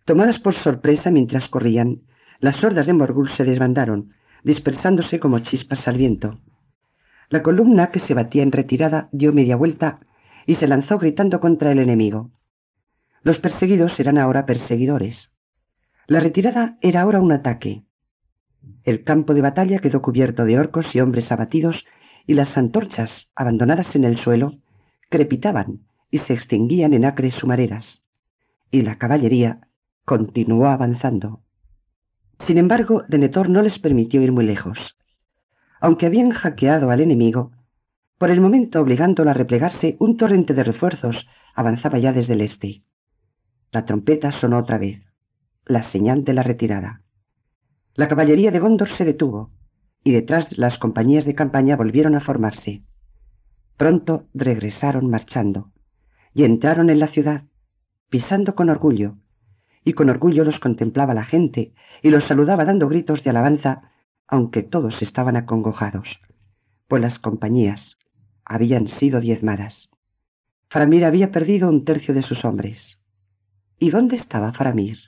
[0.05, 2.03] Tomadas por sorpresa mientras corrían,
[2.39, 4.13] las hordas de Morgul se desbandaron,
[4.45, 6.39] dispersándose como chispas al viento.
[7.29, 9.99] La columna que se batía en retirada dio media vuelta
[10.47, 12.31] y se lanzó gritando contra el enemigo.
[13.25, 15.33] Los perseguidos eran ahora perseguidores.
[16.07, 17.83] La retirada era ahora un ataque.
[18.85, 21.85] El campo de batalla quedó cubierto de orcos y hombres abatidos,
[22.27, 24.55] y las antorchas, abandonadas en el suelo,
[25.11, 28.03] crepitaban y se extinguían en acres humaredas,
[28.71, 29.61] y la caballería
[30.05, 31.41] continuó avanzando.
[32.47, 34.97] Sin embargo, Denethor no les permitió ir muy lejos.
[35.81, 37.53] Aunque habían hackeado al enemigo,
[38.19, 42.83] por el momento obligándolo a replegarse, un torrente de refuerzos avanzaba ya desde el este.
[43.73, 45.03] La trompeta sonó otra vez,
[45.67, 47.03] la señal de la retirada.
[47.97, 49.51] La caballería de Gondor se detuvo,
[50.05, 52.83] y detrás las compañías de campaña volvieron a formarse.
[53.79, 55.73] Pronto regresaron marchando,
[56.35, 57.45] y entraron en la ciudad,
[58.11, 59.17] pisando con orgullo,
[59.83, 61.73] y con orgullo los contemplaba la gente,
[62.03, 63.91] y los saludaba dando gritos de alabanza,
[64.29, 66.21] aunque todos estaban acongojados,
[66.89, 67.97] pues las compañías
[68.45, 69.89] habían sido diezmadas.
[70.69, 73.01] Faramir había perdido un tercio de sus hombres.
[73.79, 74.99] ¿Y dónde estaba Faramir?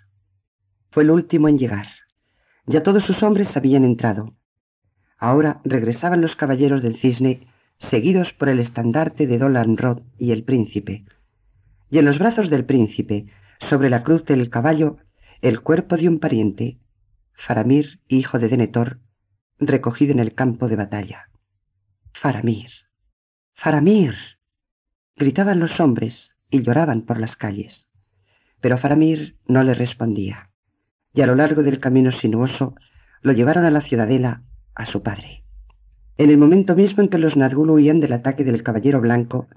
[0.90, 1.86] Fue el último en llegar.
[2.68, 4.34] Ya todos sus hombres habían entrado.
[5.16, 7.46] Ahora regresaban los caballeros del cisne,
[7.78, 11.06] seguidos por el estandarte de Dolan Rod y el príncipe.
[11.90, 13.26] Y en los brazos del príncipe,
[13.70, 14.98] sobre la cruz del caballo,
[15.40, 16.76] el cuerpo de un pariente,
[17.32, 18.98] Faramir, hijo de Denethor,
[19.58, 21.30] recogido en el campo de batalla.
[22.12, 22.70] Faramir.
[23.54, 24.14] Faramir.
[25.16, 27.88] gritaban los hombres y lloraban por las calles.
[28.60, 30.47] Pero Faramir no le respondía,
[31.18, 32.76] y a lo largo del camino sinuoso
[33.22, 34.42] lo llevaron a la ciudadela
[34.76, 35.42] a su padre.
[36.16, 39.48] En el momento mismo en que los Nazgûl huían del ataque del caballero blanco,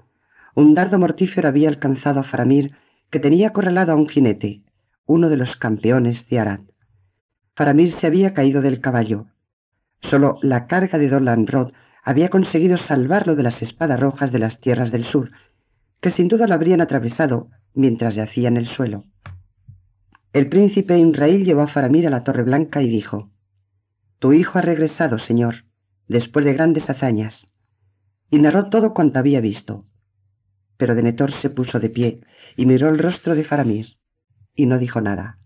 [0.56, 2.72] un dardo mortífero había alcanzado a Faramir,
[3.12, 4.62] que tenía acorralado a un jinete,
[5.06, 6.62] uno de los campeones de Arad.
[7.54, 9.26] Faramir se había caído del caballo.
[10.10, 11.46] Solo la carga de Dolan
[12.02, 15.30] había conseguido salvarlo de las espadas rojas de las tierras del sur,
[16.00, 19.04] que sin duda lo habrían atravesado mientras yacía en el suelo.
[20.32, 23.30] El príncipe Imrail llevó a Faramir a la Torre Blanca y dijo,
[24.18, 25.66] Tu hijo ha regresado, señor,
[26.08, 27.50] después de grandes hazañas,
[28.30, 29.84] y narró todo cuanto había visto.
[30.78, 32.20] Pero Denethor se puso de pie
[32.56, 33.98] y miró el rostro de Faramir,
[34.54, 35.38] y no dijo nada.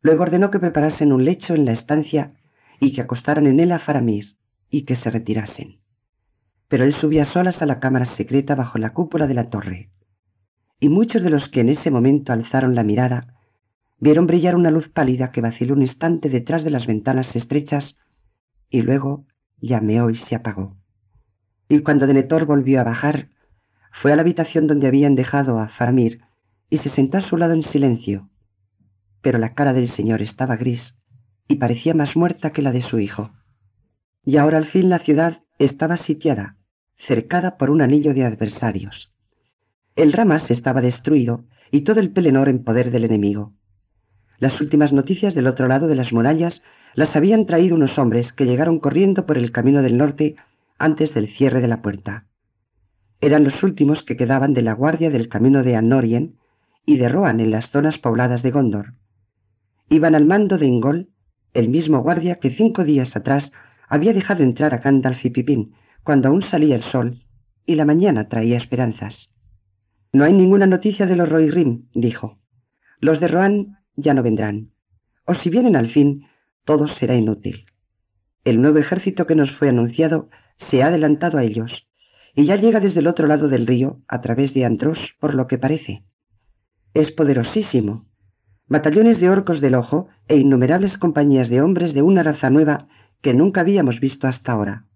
[0.00, 2.32] Luego ordenó que preparasen un lecho en la estancia
[2.80, 4.34] y que acostaran en él a Faramir,
[4.68, 5.78] y que se retirasen.
[6.66, 9.90] Pero él subía solas a la cámara secreta bajo la cúpula de la torre,
[10.80, 13.31] y muchos de los que en ese momento alzaron la mirada
[14.02, 17.96] vieron brillar una luz pálida que vaciló un instante detrás de las ventanas estrechas
[18.68, 19.26] y luego
[19.60, 20.76] llameó y se apagó.
[21.68, 23.28] Y cuando Denethor volvió a bajar,
[23.92, 26.20] fue a la habitación donde habían dejado a Faramir
[26.68, 28.28] y se sentó a su lado en silencio.
[29.20, 30.96] Pero la cara del señor estaba gris
[31.46, 33.30] y parecía más muerta que la de su hijo.
[34.24, 36.56] Y ahora al fin la ciudad estaba sitiada,
[37.06, 39.12] cercada por un anillo de adversarios.
[39.94, 43.52] El Ramas estaba destruido y todo el Pelenor en poder del enemigo.
[44.42, 46.64] Las últimas noticias del otro lado de las murallas
[46.94, 50.34] las habían traído unos hombres que llegaron corriendo por el camino del norte
[50.80, 52.24] antes del cierre de la puerta.
[53.20, 56.38] Eran los últimos que quedaban de la guardia del camino de Anorien
[56.84, 58.94] y de Rohan en las zonas pobladas de Gondor.
[59.88, 61.10] Iban al mando de Ingol,
[61.54, 63.52] el mismo guardia que cinco días atrás
[63.86, 67.22] había dejado entrar a Gandalf y Pipín cuando aún salía el sol
[67.64, 69.30] y la mañana traía esperanzas.
[70.12, 72.38] No hay ninguna noticia de los Rohirrim, dijo.
[72.98, 74.70] Los de Rohan ya no vendrán.
[75.24, 76.26] O si vienen al fin,
[76.64, 77.66] todo será inútil.
[78.44, 81.86] El nuevo ejército que nos fue anunciado se ha adelantado a ellos,
[82.34, 85.46] y ya llega desde el otro lado del río, a través de Andros, por lo
[85.46, 86.02] que parece.
[86.94, 88.06] Es poderosísimo,
[88.68, 92.88] batallones de orcos del ojo e innumerables compañías de hombres de una raza nueva
[93.20, 94.86] que nunca habíamos visto hasta ahora.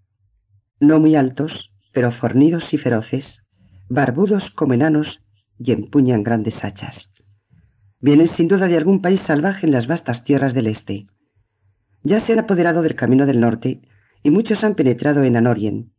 [0.81, 3.43] No muy altos, pero fornidos y feroces,
[3.89, 5.21] barbudos como enanos
[5.59, 7.11] y empuñan grandes hachas.
[8.01, 11.07] Vienen sin duda de algún país salvaje en las vastas tierras del este.
[12.03, 13.81] Ya se han apoderado del camino del norte
[14.23, 15.93] y muchos han penetrado en Anorien.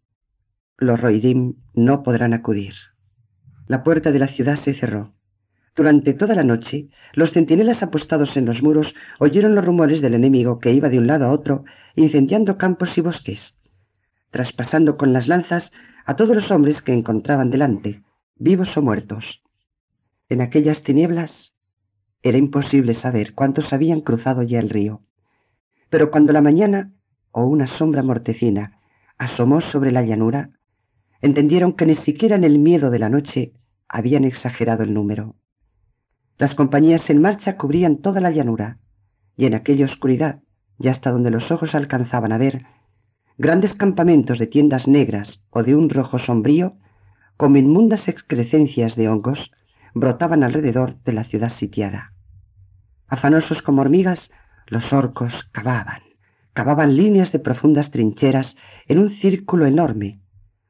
[0.78, 2.74] Los Roidim no podrán acudir.
[3.68, 5.14] La puerta de la ciudad se cerró.
[5.76, 10.60] Durante toda la noche, los centinelas apostados en los muros oyeron los rumores del enemigo
[10.60, 13.56] que iba de un lado a otro, incendiando campos y bosques,
[14.32, 15.72] traspasando con las lanzas
[16.06, 18.02] a todos los hombres que encontraban delante,
[18.38, 19.42] vivos o muertos.
[20.30, 21.54] En aquellas tinieblas
[22.24, 25.02] era imposible saber cuántos habían cruzado ya el río.
[25.90, 26.92] Pero cuando la mañana,
[27.32, 28.80] o una sombra mortecina,
[29.18, 30.52] asomó sobre la llanura,
[31.22, 33.54] entendieron que ni siquiera en el miedo de la noche
[33.88, 35.36] habían exagerado el número.
[36.38, 38.78] Las compañías en marcha cubrían toda la llanura,
[39.36, 40.42] y en aquella oscuridad,
[40.80, 42.66] y hasta donde los ojos alcanzaban a ver,
[43.38, 46.74] grandes campamentos de tiendas negras o de un rojo sombrío,
[47.38, 49.52] como inmundas excrescencias de hongos,
[50.00, 52.14] brotaban alrededor de la ciudad sitiada.
[53.08, 54.32] Afanosos como hormigas,
[54.68, 56.02] los orcos cavaban,
[56.54, 58.56] cavaban líneas de profundas trincheras
[58.88, 60.20] en un círculo enorme,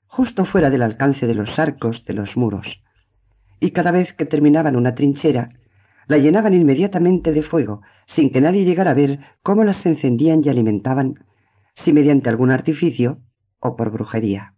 [0.06, 2.82] justo fuera del alcance de los arcos de los muros,
[3.60, 5.50] y cada vez que terminaban una trinchera,
[6.08, 10.50] la llenaban inmediatamente de fuego, sin que nadie llegara a ver cómo las encendían y
[10.50, 11.26] alimentaban,
[11.76, 13.20] si mediante algún artificio
[13.60, 14.54] o por brujería.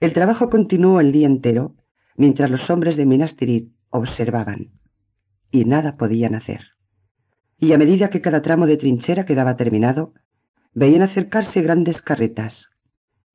[0.00, 1.74] El trabajo continuó el día entero,
[2.16, 3.36] mientras los hombres de Minas
[3.90, 4.70] observaban,
[5.50, 6.60] y nada podían hacer.
[7.58, 10.12] Y a medida que cada tramo de trinchera quedaba terminado,
[10.74, 12.68] veían acercarse grandes carretas,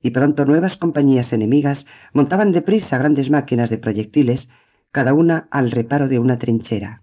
[0.01, 4.49] y pronto nuevas compañías enemigas montaban deprisa grandes máquinas de proyectiles,
[4.91, 7.01] cada una al reparo de una trinchera.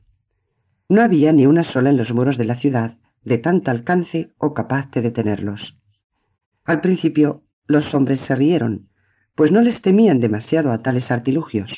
[0.89, 4.55] No había ni una sola en los muros de la ciudad de tanto alcance o
[4.55, 5.77] capaz de detenerlos.
[6.65, 8.89] Al principio los hombres se rieron,
[9.35, 11.71] pues no les temían demasiado a tales artilugios.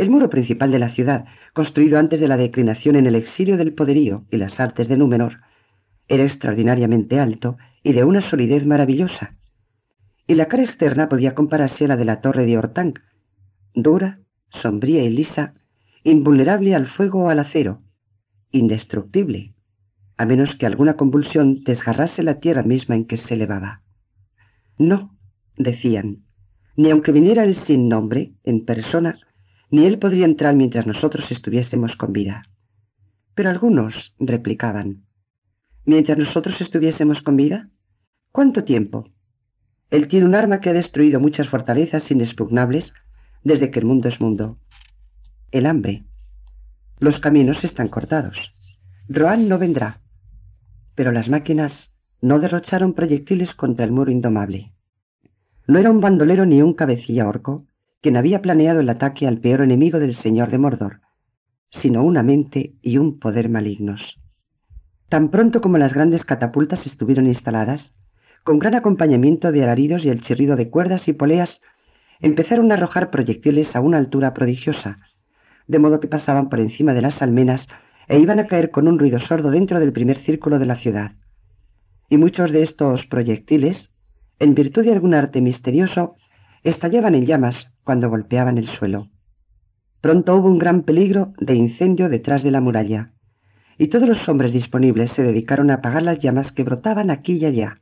[0.00, 3.74] El muro principal de la ciudad, construido antes de la declinación en el exilio del
[3.74, 5.40] poderío y las artes de Númenor,
[6.08, 9.36] era extraordinariamente alto y de una solidez maravillosa,
[10.26, 12.94] y la cara externa podía compararse a la de la torre de Ortán,
[13.74, 14.20] dura,
[14.62, 15.52] sombría y lisa,
[16.02, 17.82] invulnerable al fuego o al acero,
[18.52, 19.52] indestructible,
[20.16, 23.82] a menos que alguna convulsión desgarrase la tierra misma en que se elevaba.
[24.78, 25.14] No,
[25.58, 26.22] decían,
[26.74, 29.18] ni aunque viniera el sin nombre, en persona,
[29.70, 32.42] ni él podría entrar mientras nosotros estuviésemos con vida.
[33.34, 35.04] Pero algunos replicaban,
[35.84, 37.68] ¿mientras nosotros estuviésemos con vida?
[38.32, 39.08] ¿Cuánto tiempo?
[39.90, 42.92] Él tiene un arma que ha destruido muchas fortalezas inexpugnables
[43.42, 44.58] desde que el mundo es mundo.
[45.50, 46.04] El hambre.
[46.98, 48.36] Los caminos están cortados.
[49.08, 50.00] Roan no vendrá.
[50.94, 54.72] Pero las máquinas no derrocharon proyectiles contra el muro indomable.
[55.66, 57.66] No era un bandolero ni un cabecilla orco,
[58.00, 61.00] quien había planeado el ataque al peor enemigo del señor de Mordor,
[61.70, 64.16] sino una mente y un poder malignos.
[65.08, 67.94] Tan pronto como las grandes catapultas estuvieron instaladas,
[68.42, 71.60] con gran acompañamiento de alaridos y el chirrido de cuerdas y poleas,
[72.20, 74.98] empezaron a arrojar proyectiles a una altura prodigiosa,
[75.66, 77.66] de modo que pasaban por encima de las almenas
[78.08, 81.12] e iban a caer con un ruido sordo dentro del primer círculo de la ciudad.
[82.08, 83.90] Y muchos de estos proyectiles,
[84.38, 86.16] en virtud de algún arte misterioso,
[86.62, 89.08] estallaban en llamas cuando golpeaban el suelo.
[90.00, 93.12] Pronto hubo un gran peligro de incendio detrás de la muralla,
[93.78, 97.46] y todos los hombres disponibles se dedicaron a apagar las llamas que brotaban aquí y
[97.46, 97.80] allá.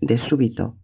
[0.00, 0.76] De súbito,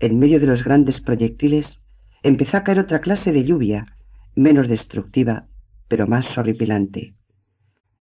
[0.00, 1.80] en medio de los grandes proyectiles,
[2.22, 3.96] empezó a caer otra clase de lluvia,
[4.34, 5.46] menos destructiva,
[5.88, 7.14] pero más horripilante.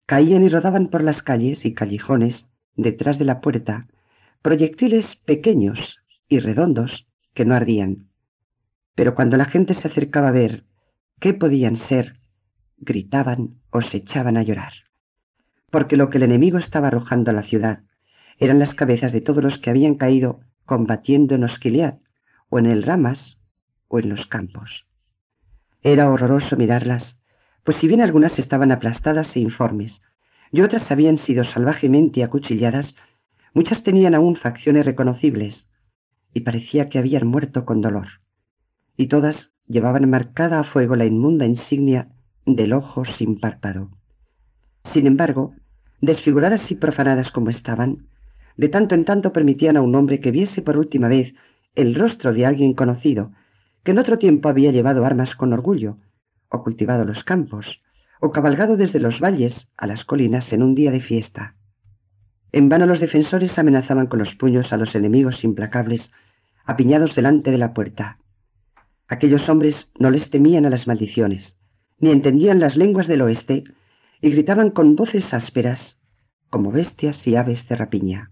[0.06, 3.88] Caían y rodaban por las calles y callejones, detrás de la puerta,
[4.42, 5.80] proyectiles pequeños
[6.28, 8.08] y redondos que no ardían
[8.96, 10.64] pero cuando la gente se acercaba a ver
[11.20, 12.16] qué podían ser,
[12.78, 14.74] gritaban o se echaban a llorar,
[15.70, 17.82] porque lo que el enemigo estaba arrojando a la ciudad
[18.38, 21.96] eran las cabezas de todos los que habían caído combatiendo en Osquiliad,
[22.50, 23.38] o en el Ramas,
[23.88, 24.86] o en los campos.
[25.82, 27.18] Era horroroso mirarlas,
[27.64, 30.02] pues si bien algunas estaban aplastadas e informes,
[30.52, 32.96] y otras habían sido salvajemente acuchilladas,
[33.54, 35.70] muchas tenían aún facciones reconocibles,
[36.34, 38.08] y parecía que habían muerto con dolor
[38.98, 42.10] y todas llevaban marcada a fuego la inmunda insignia
[42.46, 43.90] del ojo sin párpado.
[44.94, 45.54] Sin embargo,
[46.02, 48.08] desfiguradas y profanadas como estaban,
[48.58, 51.34] de tanto en tanto permitían a un hombre que viese por última vez
[51.76, 53.32] el rostro de alguien conocido,
[53.84, 55.98] que en otro tiempo había llevado armas con orgullo,
[56.50, 57.82] o cultivado los campos,
[58.22, 61.56] o cabalgado desde los valles a las colinas en un día de fiesta.
[62.52, 66.12] En vano los defensores amenazaban con los puños a los enemigos implacables,
[66.66, 68.18] apiñados delante de la puerta.
[69.08, 71.56] Aquellos hombres no les temían a las maldiciones,
[72.00, 73.64] ni entendían las lenguas del oeste,
[74.22, 76.00] y gritaban con voces ásperas,
[76.50, 78.32] como bestias y aves de rapiña.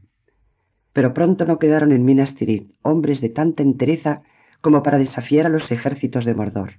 [0.93, 4.23] Pero pronto no quedaron en Minas Tirith hombres de tanta entereza
[4.61, 6.75] como para desafiar a los ejércitos de Mordor.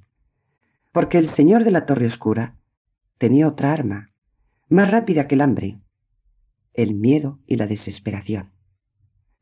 [0.92, 2.54] Porque el señor de la Torre Oscura
[3.18, 4.10] tenía otra arma,
[4.68, 5.78] más rápida que el hambre,
[6.72, 8.50] el miedo y la desesperación.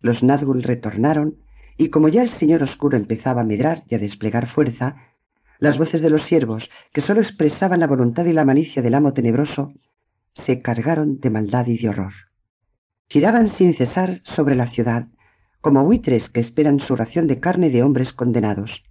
[0.00, 1.36] Los Nazgûl retornaron,
[1.82, 4.94] y como ya el señor oscuro empezaba a medrar y a desplegar fuerza,
[5.58, 9.12] las voces de los siervos, que sólo expresaban la voluntad y la malicia del amo
[9.12, 9.72] tenebroso,
[10.46, 12.12] se cargaron de maldad y de horror.
[13.08, 15.08] Giraban sin cesar sobre la ciudad,
[15.60, 18.84] como buitres que esperan su ración de carne de hombres condenados.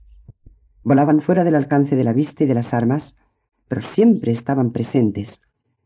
[0.83, 3.15] Volaban fuera del alcance de la vista y de las armas,
[3.69, 5.39] pero siempre estaban presentes,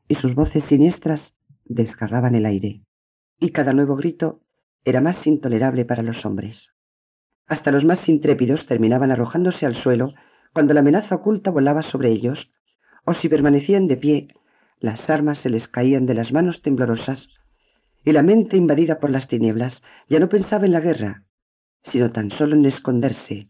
[0.07, 1.35] y sus voces siniestras
[1.65, 2.81] desgarraban el aire,
[3.39, 4.39] y cada nuevo grito
[4.83, 6.74] era más intolerable para los hombres.
[7.47, 10.13] Hasta los más intrépidos terminaban arrojándose al suelo
[10.53, 12.49] cuando la amenaza oculta volaba sobre ellos,
[13.05, 14.27] o si permanecían de pie,
[14.79, 17.27] las armas se les caían de las manos temblorosas,
[18.03, 21.23] y la mente invadida por las tinieblas ya no pensaba en la guerra,
[21.83, 23.49] sino tan solo en esconderse,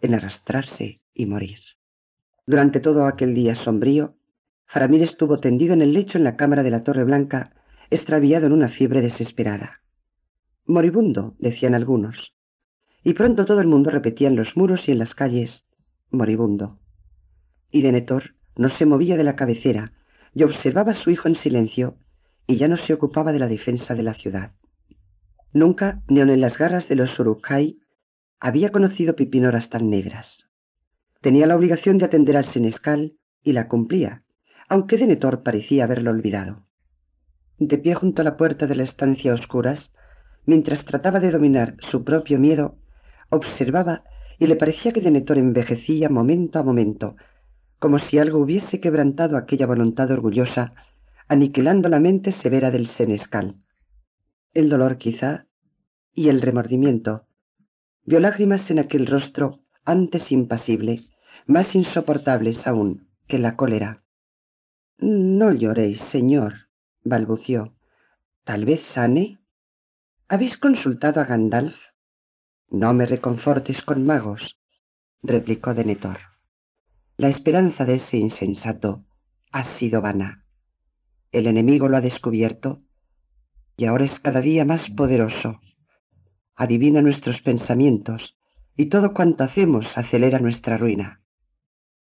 [0.00, 1.58] en arrastrarse y morir.
[2.46, 4.14] Durante todo aquel día sombrío,
[4.66, 7.52] Faramir estuvo tendido en el lecho en la cámara de la Torre Blanca,
[7.90, 9.80] extraviado en una fiebre desesperada.
[10.66, 12.34] Moribundo, decían algunos.
[13.04, 15.64] Y pronto todo el mundo repetía en los muros y en las calles,
[16.10, 16.78] moribundo.
[17.70, 19.92] Y Denethor no se movía de la cabecera
[20.34, 21.96] y observaba a su hijo en silencio
[22.46, 24.52] y ya no se ocupaba de la defensa de la ciudad.
[25.52, 27.78] Nunca, ni aun en las garras de los Urukai,
[28.40, 30.44] había conocido pipinoras tan negras.
[31.20, 34.22] Tenía la obligación de atender al senescal y la cumplía,
[34.68, 36.64] aunque Denethor parecía haberlo olvidado.
[37.58, 39.92] De pie junto a la puerta de la estancia a oscuras,
[40.46, 42.76] mientras trataba de dominar su propio miedo,
[43.30, 44.04] observaba
[44.38, 47.16] y le parecía que Denethor envejecía momento a momento,
[47.78, 50.74] como si algo hubiese quebrantado aquella voluntad orgullosa,
[51.28, 53.56] aniquilando la mente severa del senescal.
[54.54, 55.46] El dolor quizá
[56.14, 57.26] y el remordimiento.
[58.04, 61.06] Vio lágrimas en aquel rostro antes impasible,
[61.46, 64.02] más insoportables aún que la cólera.
[64.98, 66.68] No lloréis, señor,
[67.04, 67.74] balbució.
[68.44, 69.38] ¿Tal vez sane?
[70.28, 71.76] ¿Habéis consultado a Gandalf?
[72.70, 74.58] No me reconfortes con magos,
[75.22, 76.18] replicó Denethor.
[77.16, 79.04] La esperanza de ese insensato
[79.50, 80.44] ha sido vana.
[81.32, 82.82] El enemigo lo ha descubierto
[83.78, 85.60] y ahora es cada día más poderoso.
[86.56, 88.36] Adivina nuestros pensamientos
[88.76, 91.22] y todo cuanto hacemos acelera nuestra ruina.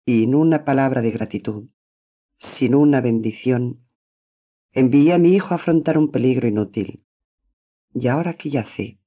[0.06, 1.70] Y en una palabra de gratitud,
[2.58, 3.80] sin una bendición,
[4.74, 7.04] envié a mi hijo a afrontar un peligro inútil.
[7.94, 9.01] Y ahora que yace,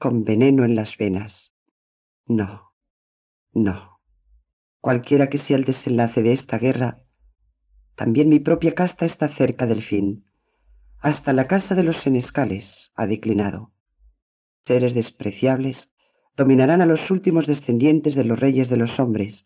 [0.00, 1.52] con veneno en las venas.
[2.26, 2.72] No,
[3.52, 4.00] no.
[4.80, 7.00] Cualquiera que sea el desenlace de esta guerra,
[7.96, 10.24] también mi propia casta está cerca del fin.
[11.00, 13.72] Hasta la casa de los senescales ha declinado.
[14.64, 15.92] Seres despreciables
[16.34, 19.44] dominarán a los últimos descendientes de los reyes de los hombres,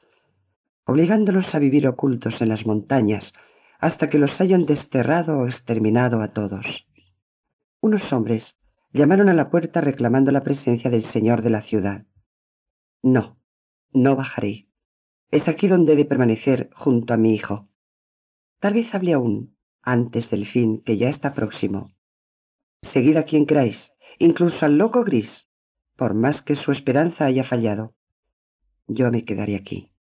[0.87, 3.33] obligándolos a vivir ocultos en las montañas
[3.81, 6.87] hasta que los hayan desterrado o exterminado a todos.
[7.81, 8.57] Unos hombres
[8.95, 12.07] llamaron a la puerta reclamando la presencia del señor de la ciudad.
[13.03, 13.37] No,
[13.93, 14.69] no bajaré.
[15.31, 17.69] Es aquí donde he de permanecer junto a mi hijo.
[18.61, 21.91] Tal vez hable aún, antes del fin que ya está próximo.
[22.93, 25.49] Seguid a quien queráis, incluso al loco gris,
[25.97, 27.95] por más que su esperanza haya fallado.
[28.87, 29.91] Yo me quedaré aquí.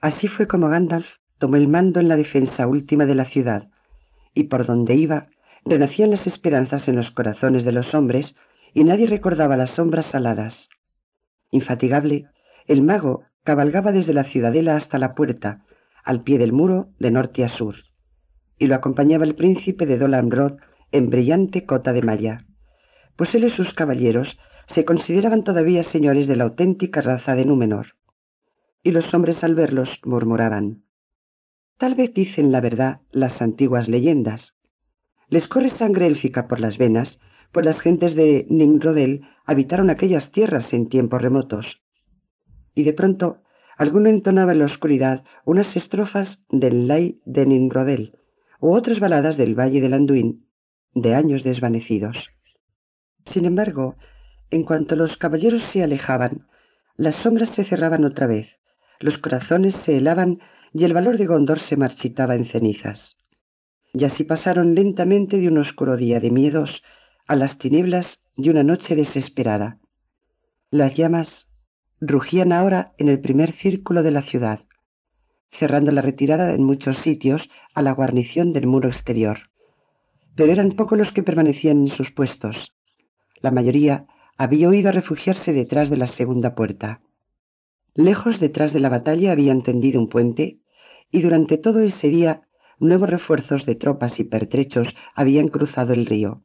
[0.00, 1.06] Así fue como Gandalf
[1.38, 3.68] tomó el mando en la defensa última de la ciudad,
[4.34, 5.28] y por donde iba
[5.64, 8.34] renacían las esperanzas en los corazones de los hombres,
[8.74, 10.68] y nadie recordaba las sombras aladas.
[11.50, 12.26] Infatigable,
[12.66, 15.64] el mago cabalgaba desde la ciudadela hasta la puerta,
[16.04, 17.76] al pie del muro, de norte a sur,
[18.58, 20.58] y lo acompañaba el príncipe de Dol Amroth
[20.90, 22.44] en brillante cota de malla,
[23.16, 24.38] pues él y sus caballeros
[24.74, 27.94] se consideraban todavía señores de la auténtica raza de Númenor
[28.82, 30.82] y los hombres al verlos murmuraban.
[31.78, 34.54] Tal vez dicen la verdad las antiguas leyendas.
[35.32, 37.18] Les corre sangre élfica por las venas,
[37.52, 41.80] pues las gentes de Nimrodel habitaron aquellas tierras en tiempos remotos.
[42.74, 43.38] Y de pronto
[43.78, 48.18] alguno entonaba en la oscuridad unas estrofas del Lay de Nimrodel,
[48.60, 50.44] u otras baladas del Valle del Anduin,
[50.92, 52.28] de años desvanecidos.
[53.32, 53.96] Sin embargo,
[54.50, 56.46] en cuanto los caballeros se alejaban,
[56.98, 58.50] las sombras se cerraban otra vez,
[59.00, 60.40] los corazones se helaban
[60.74, 63.16] y el valor de Gondor se marchitaba en cenizas.
[63.92, 66.82] Y así pasaron lentamente de un oscuro día de miedos
[67.26, 69.78] a las tinieblas de una noche desesperada.
[70.70, 71.48] Las llamas
[72.00, 74.60] rugían ahora en el primer círculo de la ciudad,
[75.58, 79.50] cerrando la retirada en muchos sitios a la guarnición del muro exterior.
[80.34, 82.72] Pero eran pocos los que permanecían en sus puestos.
[83.40, 84.06] La mayoría
[84.38, 87.00] había huido a refugiarse detrás de la segunda puerta.
[87.94, 90.58] Lejos detrás de la batalla habían tendido un puente,
[91.10, 92.42] y durante todo ese día
[92.82, 96.42] nuevos refuerzos de tropas y pertrechos habían cruzado el río.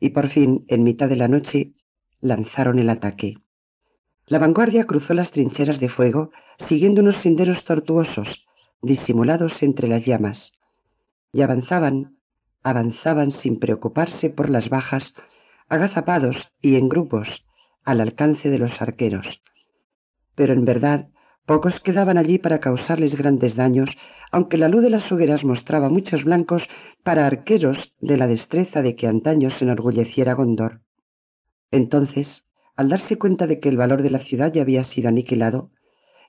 [0.00, 1.72] Y por fin, en mitad de la noche,
[2.20, 3.38] lanzaron el ataque.
[4.26, 6.30] La vanguardia cruzó las trincheras de fuego,
[6.68, 8.44] siguiendo unos senderos tortuosos,
[8.82, 10.52] disimulados entre las llamas,
[11.32, 12.16] y avanzaban,
[12.62, 15.14] avanzaban sin preocuparse por las bajas,
[15.68, 17.28] agazapados y en grupos,
[17.84, 19.40] al alcance de los arqueros.
[20.34, 21.08] Pero en verdad,
[21.46, 23.90] pocos quedaban allí para causarles grandes daños,
[24.30, 26.62] aunque la luz de las hogueras mostraba muchos blancos
[27.02, 30.80] para arqueros de la destreza de que antaño se enorgulleciera Gondor.
[31.70, 32.44] Entonces
[32.76, 35.70] al darse cuenta de que el valor de la ciudad ya había sido aniquilado,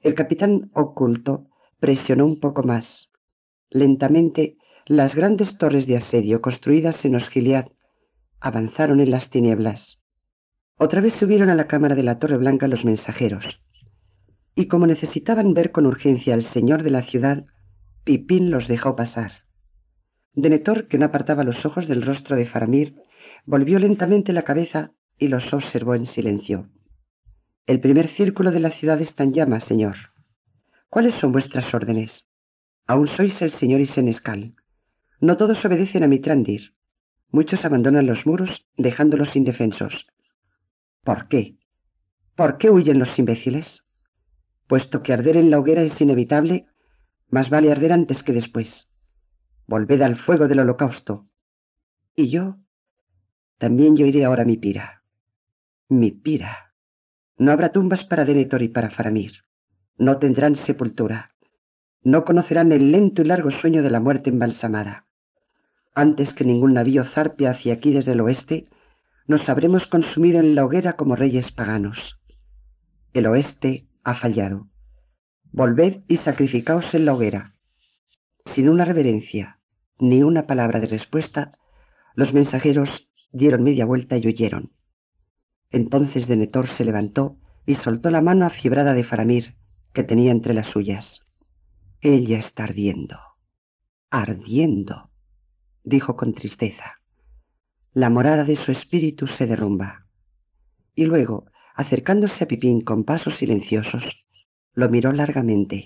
[0.01, 1.47] el capitán oculto
[1.80, 3.09] presionó un poco más.
[3.72, 7.66] Lentamente, las grandes torres de asedio construidas en Osgiliad
[8.39, 9.97] avanzaron en las tinieblas.
[10.78, 13.43] Otra vez subieron a la cámara de la Torre Blanca los mensajeros.
[14.56, 17.45] Y como necesitaban ver con urgencia al señor de la ciudad,
[18.06, 19.32] Pipín los dejó pasar.
[20.34, 22.95] Denethor, que no apartaba los ojos del rostro de Faramir,
[23.45, 26.70] volvió lentamente la cabeza y los observó en silencio.
[27.68, 29.95] El primer círculo de la ciudad está en llamas, señor.
[30.89, 32.28] ¿Cuáles son vuestras órdenes?
[32.88, 34.53] Aún sois el señor Isenescal.
[35.20, 36.74] No todos obedecen a Mitrandir.
[37.32, 40.06] Muchos abandonan los muros, dejándolos indefensos.
[41.03, 41.56] ¿Por qué?
[42.36, 43.85] ¿Por qué huyen los imbéciles?
[44.68, 46.66] Puesto que arder en la hoguera es inevitable,
[47.30, 48.88] más vale arder antes que después.
[49.68, 51.28] Volved al fuego del holocausto.
[52.16, 52.57] Y yo,
[53.57, 54.95] también yo iré ahora a mi pira
[55.89, 56.74] mi pira.
[57.38, 59.34] No habrá tumbas para Denethor y para Faramir.
[59.97, 61.32] No tendrán sepultura.
[62.01, 65.05] No conocerán el lento y largo sueño de la muerte embalsamada.
[65.93, 68.68] Antes que ningún navío zarpe hacia aquí desde el oeste,
[69.28, 72.20] nos habremos consumido en la hoguera como reyes paganos.
[73.13, 74.68] El oeste ha fallado.
[75.51, 77.56] Volved y sacrificaos en la hoguera.
[78.53, 79.60] Sin una reverencia,
[79.99, 81.53] ni una palabra de respuesta,
[82.14, 84.72] los mensajeros dieron media vuelta y huyeron.
[85.72, 89.56] Entonces Denethor se levantó y soltó la mano afibrada de Faramir,
[89.91, 91.22] que tenía entre las suyas.
[91.99, 93.18] Ella está ardiendo,
[94.12, 95.10] ardiendo,
[95.84, 96.99] dijo con tristeza.
[97.93, 100.06] La morada de su espíritu se derrumba.
[100.93, 101.45] Y luego,
[101.76, 104.04] acercándose a Pipín con pasos silenciosos,
[104.74, 105.86] lo miró largamente.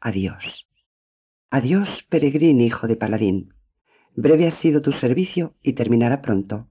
[0.00, 0.66] Adiós.
[1.50, 3.54] Adiós, peregrín hijo de paladín.
[4.14, 6.66] Breve ha sido tu servicio y terminará pronto.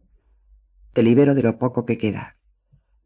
[0.94, 2.36] Te libero de lo poco que queda.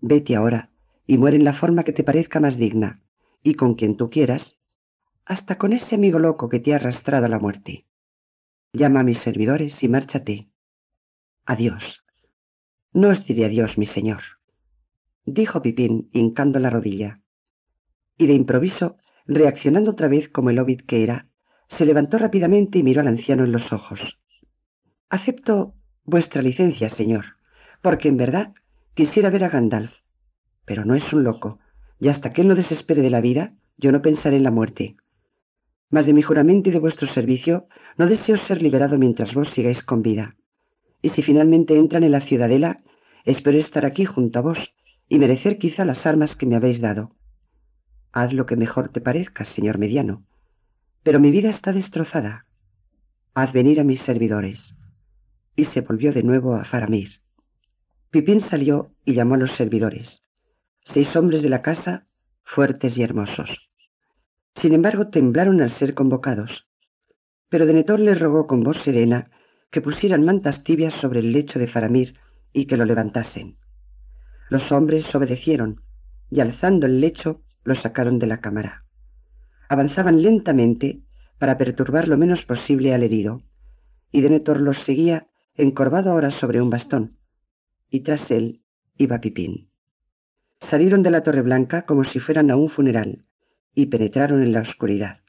[0.02, 0.70] Vete ahora
[1.06, 3.02] y muere en la forma que te parezca más digna,
[3.44, 4.58] y con quien tú quieras,
[5.26, 7.86] hasta con ese amigo loco que te ha arrastrado a la muerte.
[8.72, 10.48] Llama a mis servidores y márchate.
[11.46, 12.04] Adiós.
[12.94, 14.22] No os diré adiós, mi señor,
[15.26, 17.20] dijo Pipín, hincando la rodilla.
[18.18, 21.28] Y de improviso, reaccionando otra vez como el hobbit que era,
[21.70, 24.00] se levantó rápidamente y miró al anciano en los ojos.
[25.10, 25.74] Acepto
[26.04, 27.26] vuestra licencia, señor,
[27.82, 28.54] porque en verdad
[28.94, 29.92] quisiera ver a Gandalf.
[30.66, 31.60] Pero no es un loco,
[32.00, 34.96] y hasta que él no desespere de la vida, yo no pensaré en la muerte.
[35.90, 37.68] Mas de mi juramento y de vuestro servicio,
[37.98, 40.36] no deseo ser liberado mientras vos sigáis con vida.
[41.02, 42.82] Y si finalmente entran en la ciudadela,
[43.26, 44.74] espero estar aquí junto a vos
[45.14, 47.12] y merecer quizá las armas que me habéis dado.
[48.14, 50.26] Haz lo que mejor te parezca, señor mediano.
[51.04, 52.48] Pero mi vida está destrozada.
[53.36, 54.76] Haz venir a mis servidores.
[55.56, 57.10] Y se volvió de nuevo a Faramir.
[58.10, 60.24] Pipín salió y llamó a los servidores.
[60.84, 62.08] Seis hombres de la casa,
[62.44, 63.52] fuertes y hermosos.
[64.64, 66.66] Sin embargo, temblaron al ser convocados.
[67.50, 69.30] Pero Denethor les rogó con voz serena
[69.70, 72.16] que pusieran mantas tibias sobre el lecho de Faramir
[72.52, 73.58] y que lo levantasen.
[74.50, 75.82] Los hombres obedecieron,
[76.30, 78.84] y alzando el lecho, lo sacaron de la cámara.
[79.70, 81.02] Avanzaban lentamente
[81.40, 83.42] para perturbar lo menos posible al herido,
[84.12, 87.18] y Denethor los seguía encorvado ahora sobre un bastón,
[87.90, 88.62] y tras él
[88.98, 89.70] iba Pipín.
[90.70, 93.26] Salieron de la Torre Blanca como si fueran a un funeral
[93.76, 95.20] y penetraron en la oscuridad.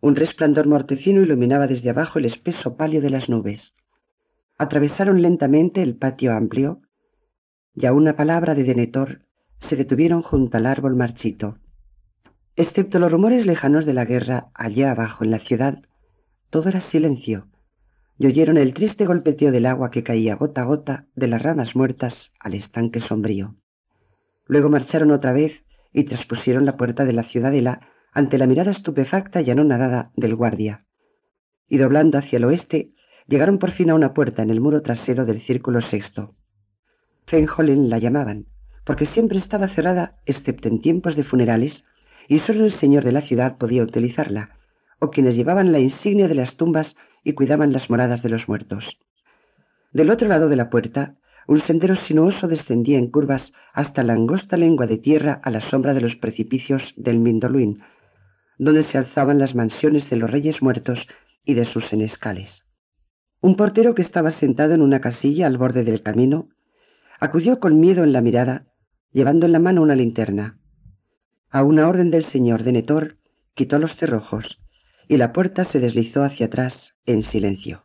[0.00, 3.74] Un resplandor mortecino iluminaba desde abajo el espeso palio de las nubes.
[4.58, 6.80] Atravesaron lentamente el patio amplio
[7.74, 9.22] y a una palabra de Denethor
[9.68, 11.58] se detuvieron junto al árbol marchito.
[12.56, 15.78] Excepto los rumores lejanos de la guerra allá abajo en la ciudad,
[16.50, 17.46] todo era silencio,
[18.18, 21.74] y oyeron el triste golpeteo del agua que caía gota a gota de las ramas
[21.74, 23.56] muertas al estanque sombrío.
[24.46, 25.52] Luego marcharon otra vez
[25.92, 30.84] y traspusieron la puerta de la ciudadela ante la mirada estupefacta y anonadada del guardia.
[31.68, 32.90] Y doblando hacia el oeste,
[33.26, 36.34] llegaron por fin a una puerta en el muro trasero del círculo sexto.
[37.26, 38.46] Fenjolin la llamaban,
[38.84, 41.84] porque siempre estaba cerrada excepto en tiempos de funerales,
[42.28, 44.56] y sólo el señor de la ciudad podía utilizarla,
[44.98, 46.94] o quienes llevaban la insignia de las tumbas
[47.24, 48.98] y cuidaban las moradas de los muertos.
[49.92, 51.16] Del otro lado de la puerta,
[51.46, 55.92] un sendero sinuoso descendía en curvas hasta la angosta lengua de tierra a la sombra
[55.92, 57.82] de los precipicios del Mindoluín,
[58.58, 61.06] donde se alzaban las mansiones de los reyes muertos
[61.44, 62.64] y de sus senescales.
[63.40, 66.48] Un portero que estaba sentado en una casilla al borde del camino
[67.22, 68.66] acudió con miedo en la mirada,
[69.12, 70.58] llevando en la mano una linterna.
[71.50, 73.18] A una orden del señor de Netor,
[73.54, 74.58] quitó los cerrojos
[75.06, 77.84] y la puerta se deslizó hacia atrás en silencio.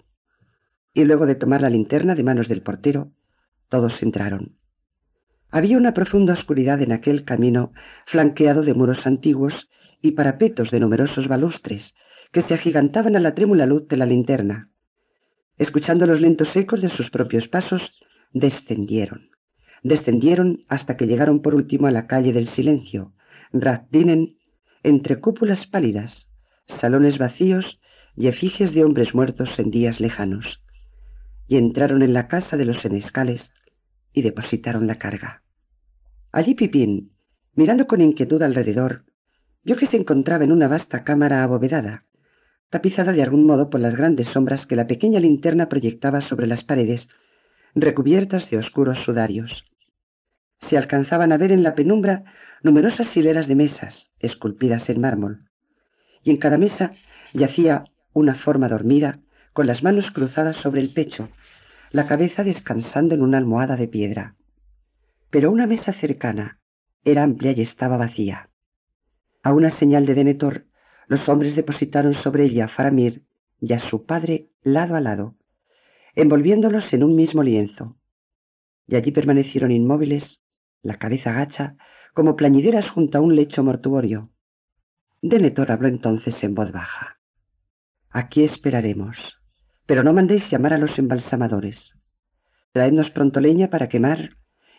[0.92, 3.12] Y luego de tomar la linterna de manos del portero,
[3.70, 4.56] todos entraron.
[5.52, 7.74] Había una profunda oscuridad en aquel camino
[8.08, 9.70] flanqueado de muros antiguos
[10.02, 11.94] y parapetos de numerosos balustres
[12.32, 14.72] que se agigantaban a la trémula luz de la linterna.
[15.60, 17.84] Escuchando los lentos ecos de sus propios pasos,
[18.40, 19.30] descendieron.
[19.84, 23.14] Descendieron hasta que llegaron por último a la calle del silencio,
[23.54, 24.38] Razdinen,
[24.84, 26.30] entre cúpulas pálidas,
[26.80, 27.80] salones vacíos
[28.16, 30.62] y efigies de hombres muertos en días lejanos,
[31.48, 33.52] y entraron en la casa de los senescales
[34.14, 35.44] y depositaron la carga.
[36.32, 37.12] Allí Pipín,
[37.54, 39.06] mirando con inquietud alrededor,
[39.64, 42.06] vio que se encontraba en una vasta cámara abovedada,
[42.70, 46.64] tapizada de algún modo por las grandes sombras que la pequeña linterna proyectaba sobre las
[46.64, 47.08] paredes,
[47.82, 49.66] recubiertas de oscuros sudarios.
[50.70, 52.24] Se alcanzaban a ver en la penumbra
[52.64, 55.50] numerosas hileras de mesas, esculpidas en mármol,
[56.24, 56.94] y en cada mesa
[57.34, 59.20] yacía una forma dormida,
[59.54, 61.30] con las manos cruzadas sobre el pecho,
[61.92, 64.36] la cabeza descansando en una almohada de piedra.
[65.30, 66.60] Pero una mesa cercana
[67.04, 68.50] era amplia y estaba vacía.
[69.44, 70.66] A una señal de Denetor,
[71.08, 73.24] los hombres depositaron sobre ella a Faramir
[73.62, 75.36] y a su padre lado a lado,
[76.18, 77.96] envolviéndolos en un mismo lienzo.
[78.88, 80.42] Y allí permanecieron inmóviles,
[80.82, 81.76] la cabeza gacha,
[82.14, 84.32] como plañideras junto a un lecho mortuorio,
[85.22, 87.18] Denetor habló entonces en voz baja.
[88.10, 89.18] Aquí esperaremos,
[89.86, 91.94] pero no mandéis llamar a los embalsamadores.
[92.72, 94.32] Traednos pronto leña para quemar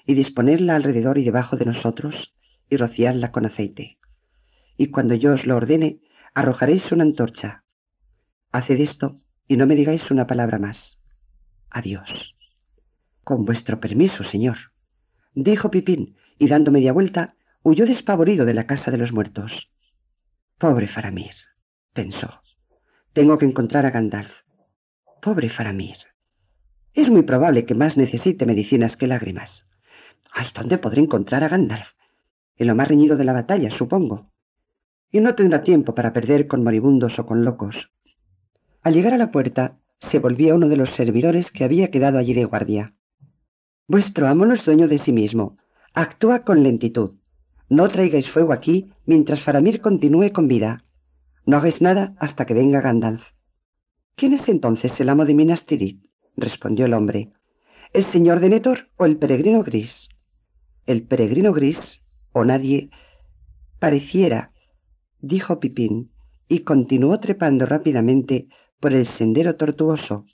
[0.07, 2.35] y disponerla alrededor y debajo de nosotros
[2.69, 3.99] y rociadla con aceite.
[4.77, 6.01] Y cuando yo os lo ordene,
[6.35, 7.63] arrojaréis una antorcha.
[8.51, 10.98] Haced esto y no me digáis una palabra más.
[11.71, 12.35] Adiós.
[13.25, 14.57] Con vuestro permiso, señor,
[15.35, 19.69] dijo Pipín, y dando media vuelta, huyó despavorido de la casa de los muertos.
[20.59, 21.35] Pobre Faramir,
[21.93, 22.41] pensó.
[23.13, 24.33] Tengo que encontrar a Gandalf.
[25.21, 25.97] Pobre Faramir.
[26.95, 29.67] Es muy probable que más necesite medicinas que lágrimas.
[30.33, 31.89] Ay, ¿dónde podré encontrar a Gandalf?
[32.57, 34.31] En lo más reñido de la batalla, supongo.
[35.11, 37.91] Y no tendrá tiempo para perder con moribundos o con locos.
[38.83, 39.79] Al llegar a la puerta,
[40.11, 42.95] se volvía uno de los servidores que había quedado allí de guardia.
[43.87, 45.57] Vuestro amo no es dueño de sí mismo.
[45.95, 47.15] Actúa con lentitud.
[47.69, 50.85] No traigáis fuego aquí mientras Faramir continúe con vida.
[51.45, 53.23] No hagáis nada hasta que venga Gandalf.
[54.15, 56.03] ¿Quién es entonces el amo de Minas Tirith?
[56.37, 57.33] respondió el hombre.
[57.93, 60.09] ¿El señor de Netor o el peregrino gris?
[60.87, 61.79] El peregrino gris,
[62.33, 62.91] o nadie,
[63.79, 64.53] pareciera,
[65.21, 66.11] dijo Pipín,
[66.49, 68.49] y continuó trepando rápidamente
[68.81, 70.25] por el sendero tortuoso,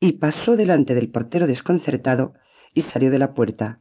[0.00, 2.32] y pasó delante del portero desconcertado
[2.74, 3.80] y salió de la puerta,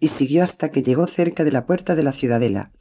[0.00, 2.72] y siguió hasta que llegó cerca de la puerta de la ciudadela.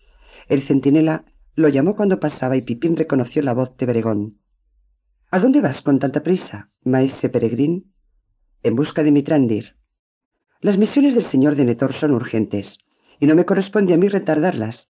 [0.47, 4.37] El centinela lo llamó cuando pasaba y Pipín reconoció la voz de Beregón.
[5.29, 7.93] ¿A dónde vas con tanta prisa, maese peregrín?
[8.63, 9.75] En busca de Mitrandir.
[10.59, 12.77] Las misiones del señor de Netor son urgentes,
[13.19, 14.89] y no me corresponde a mí retardarlas.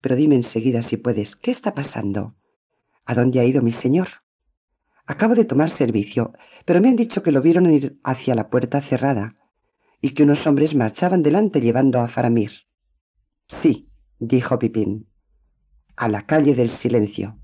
[0.00, 2.34] Pero dime enseguida si puedes, ¿qué está pasando?
[3.04, 4.08] ¿A dónde ha ido mi señor?
[5.06, 6.32] Acabo de tomar servicio,
[6.64, 9.36] pero me han dicho que lo vieron ir hacia la puerta cerrada
[10.00, 12.50] y que unos hombres marchaban delante llevando a Faramir.
[13.62, 13.86] Sí,
[14.18, 15.06] dijo Pipín,
[15.96, 17.36] a la calle del silencio.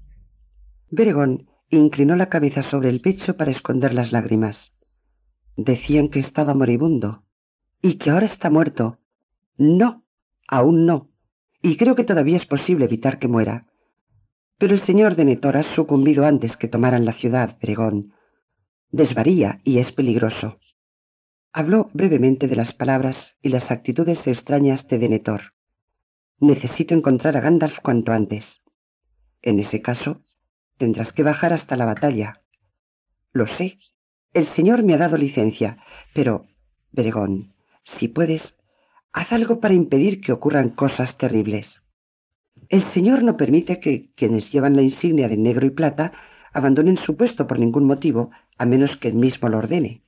[0.90, 4.72] Beregón inclinó la cabeza sobre el pecho para esconder las lágrimas.
[5.56, 7.24] Decían que estaba moribundo
[7.82, 8.98] y que ahora está muerto.
[9.56, 10.04] No,
[10.48, 11.10] aún no,
[11.62, 13.67] y creo que todavía es posible evitar que muera.
[14.58, 18.12] Pero el señor de Netor ha sucumbido antes que tomaran la ciudad, Beregón.
[18.90, 20.58] Desvaría y es peligroso.
[21.52, 25.52] Habló brevemente de las palabras y las actitudes extrañas de Denetor.
[26.40, 28.60] Necesito encontrar a Gandalf cuanto antes.
[29.42, 30.22] En ese caso,
[30.76, 32.40] tendrás que bajar hasta la batalla.
[33.32, 33.78] Lo sé.
[34.34, 35.78] El señor me ha dado licencia,
[36.14, 36.46] pero,
[36.90, 37.54] Bregón,
[37.98, 38.56] si puedes,
[39.12, 41.80] haz algo para impedir que ocurran cosas terribles.
[42.68, 46.12] El señor no permite que quienes llevan la insignia de negro y plata
[46.52, 50.02] abandonen su puesto por ningún motivo, a menos que él mismo lo ordene.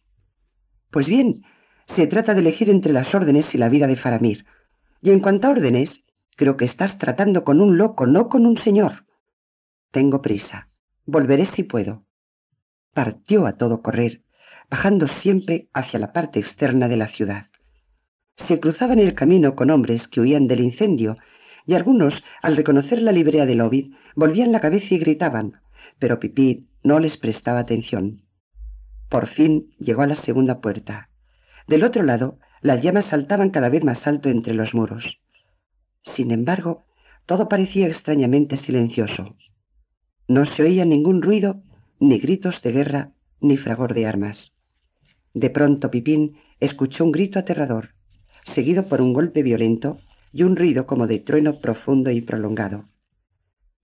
[0.90, 1.42] Pues bien,
[1.96, 4.44] se trata de elegir entre las órdenes y la vida de Faramir.
[5.00, 6.02] Y en cuanto a órdenes,
[6.36, 9.04] creo que estás tratando con un loco, no con un señor.
[9.90, 10.68] Tengo prisa.
[11.06, 12.04] Volveré si puedo.
[12.92, 14.22] Partió a todo correr,
[14.68, 17.46] bajando siempre hacia la parte externa de la ciudad.
[18.48, 21.16] Se cruzaba en el camino con hombres que huían del incendio,
[21.66, 25.60] y algunos, al reconocer la librea de Lobby, volvían la cabeza y gritaban,
[25.98, 28.22] pero Pipí no les prestaba atención.
[29.08, 31.08] Por fin llegó a la segunda puerta.
[31.66, 35.18] Del otro lado, las llamas saltaban cada vez más alto entre los muros.
[36.16, 36.84] Sin embargo,
[37.26, 39.36] todo parecía extrañamente silencioso.
[40.28, 41.62] No se oía ningún ruido,
[41.98, 43.10] ni gritos de guerra,
[43.40, 44.52] ni fragor de armas.
[45.34, 47.90] De pronto Pipín escuchó un grito aterrador,
[48.54, 49.98] seguido por un golpe violento
[50.32, 52.84] y un ruido como de trueno profundo y prolongado.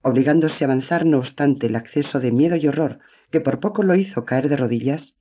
[0.02, 3.00] Obligándose a avanzar, no obstante, el acceso de miedo y horror
[3.30, 5.14] que por poco lo hizo caer de rodillas,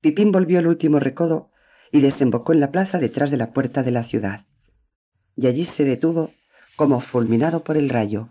[0.00, 1.50] Pipín volvió al último recodo
[1.90, 4.44] y desembocó en la plaza detrás de la puerta de la ciudad.
[5.36, 6.32] Y allí se detuvo
[6.76, 8.28] como fulminado por el rayo.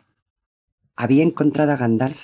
[0.95, 2.19] Había encontrado a Gandalf,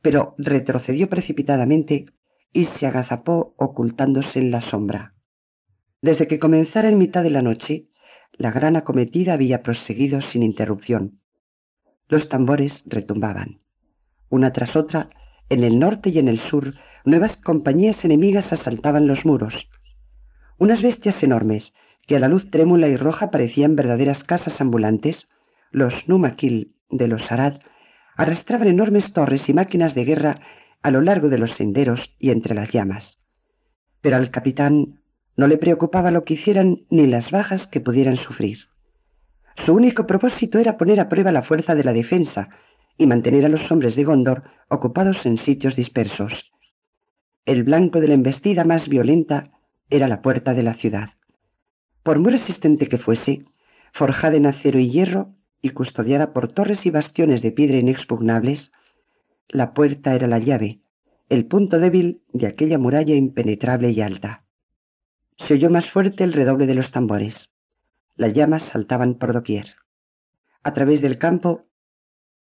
[0.00, 2.06] pero retrocedió precipitadamente
[2.52, 5.14] y se agazapó ocultándose en la sombra.
[6.00, 7.86] Desde que comenzara en mitad de la noche,
[8.32, 11.20] la gran acometida había proseguido sin interrupción.
[12.08, 13.60] Los tambores retumbaban.
[14.28, 15.10] Una tras otra,
[15.48, 19.68] en el norte y en el sur, nuevas compañías enemigas asaltaban los muros.
[20.58, 21.72] Unas bestias enormes,
[22.06, 25.28] que a la luz trémula y roja parecían verdaderas casas ambulantes,
[25.70, 27.60] los Numakil de los Arad,
[28.16, 30.40] arrastraban enormes torres y máquinas de guerra
[30.82, 33.18] a lo largo de los senderos y entre las llamas.
[34.00, 35.01] Pero al capitán
[35.36, 38.58] no le preocupaba lo que hicieran ni las bajas que pudieran sufrir.
[39.64, 42.48] Su único propósito era poner a prueba la fuerza de la defensa
[42.98, 46.52] y mantener a los hombres de Gondor ocupados en sitios dispersos.
[47.44, 49.50] El blanco de la embestida más violenta
[49.90, 51.10] era la puerta de la ciudad.
[52.02, 53.44] Por muy resistente que fuese,
[53.92, 58.72] forjada en acero y hierro y custodiada por torres y bastiones de piedra inexpugnables,
[59.48, 60.80] la puerta era la llave,
[61.28, 64.44] el punto débil de aquella muralla impenetrable y alta.
[65.46, 67.50] Se oyó más fuerte el redoble de los tambores.
[68.16, 69.66] Las llamas saltaban por doquier.
[70.62, 71.64] A través del campo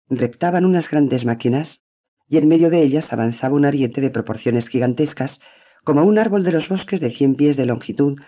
[0.10, 1.82] reptaban unas grandes máquinas
[2.30, 5.40] y en medio de ellas avanzaba un ariete de proporciones gigantescas,
[5.84, 8.20] como un árbol de los bosques de cien pies de longitud,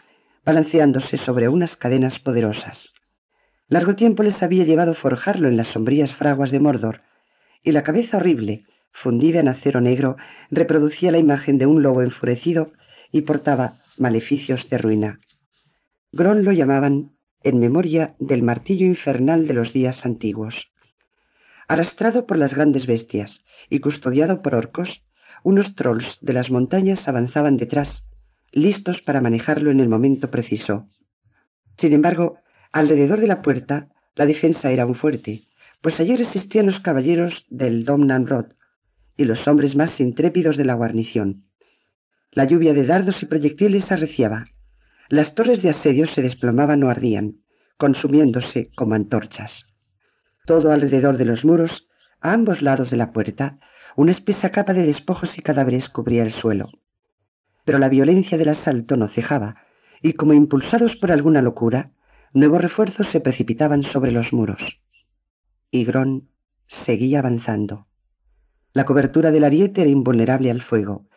[0.45, 2.93] balanceándose sobre unas cadenas poderosas.
[3.67, 7.01] Largo tiempo les había llevado forjarlo en las sombrías fraguas de Mordor,
[7.63, 10.15] y la cabeza horrible, fundida en acero negro,
[10.49, 12.71] reproducía la imagen de un lobo enfurecido
[13.11, 15.19] y portaba maleficios de ruina.
[16.11, 17.11] Gron lo llamaban
[17.43, 20.55] en memoria del martillo infernal de los días antiguos.
[21.67, 25.03] Arrastrado por las grandes bestias y custodiado por orcos,
[25.43, 28.03] unos trolls de las montañas avanzaban detrás,
[28.51, 30.88] listos para manejarlo en el momento preciso.
[31.77, 32.39] Sin embargo,
[32.71, 35.43] alrededor de la puerta la defensa era muy fuerte,
[35.81, 38.47] pues allí resistían los caballeros del Domnanrod
[39.15, 41.43] y los hombres más intrépidos de la guarnición.
[42.31, 44.45] La lluvia de dardos y proyectiles arreciaba.
[45.10, 47.38] Las torres de asedio se desplomaban o ardían,
[47.77, 49.65] consumiéndose como antorchas.
[50.45, 51.88] Todo alrededor de los muros,
[52.22, 53.57] a ambos lados de la puerta,
[53.95, 56.69] una espesa capa de despojos y cadáveres cubría el suelo.
[57.65, 59.64] Pero la violencia del asalto no cejaba,
[60.01, 61.91] y como impulsados por alguna locura,
[62.34, 64.61] nuevos refuerzos se precipitaban sobre los muros.
[65.72, 66.30] Y Grón
[66.85, 67.88] seguía avanzando.
[68.73, 71.09] La cobertura del ariete era invulnerable al fuego,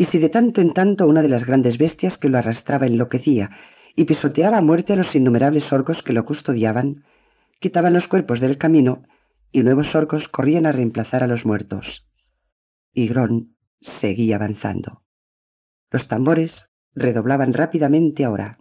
[0.00, 3.50] y si de tanto en tanto una de las grandes bestias que lo arrastraba enloquecía
[3.94, 7.04] y pisoteaba a muerte a los innumerables orcos que lo custodiaban,
[7.60, 9.02] quitaban los cuerpos del camino
[9.52, 12.06] y nuevos orcos corrían a reemplazar a los muertos.
[12.94, 13.56] Y Grón
[14.00, 15.02] seguía avanzando.
[15.90, 18.56] Los tambores redoblaban rápidamente ahora.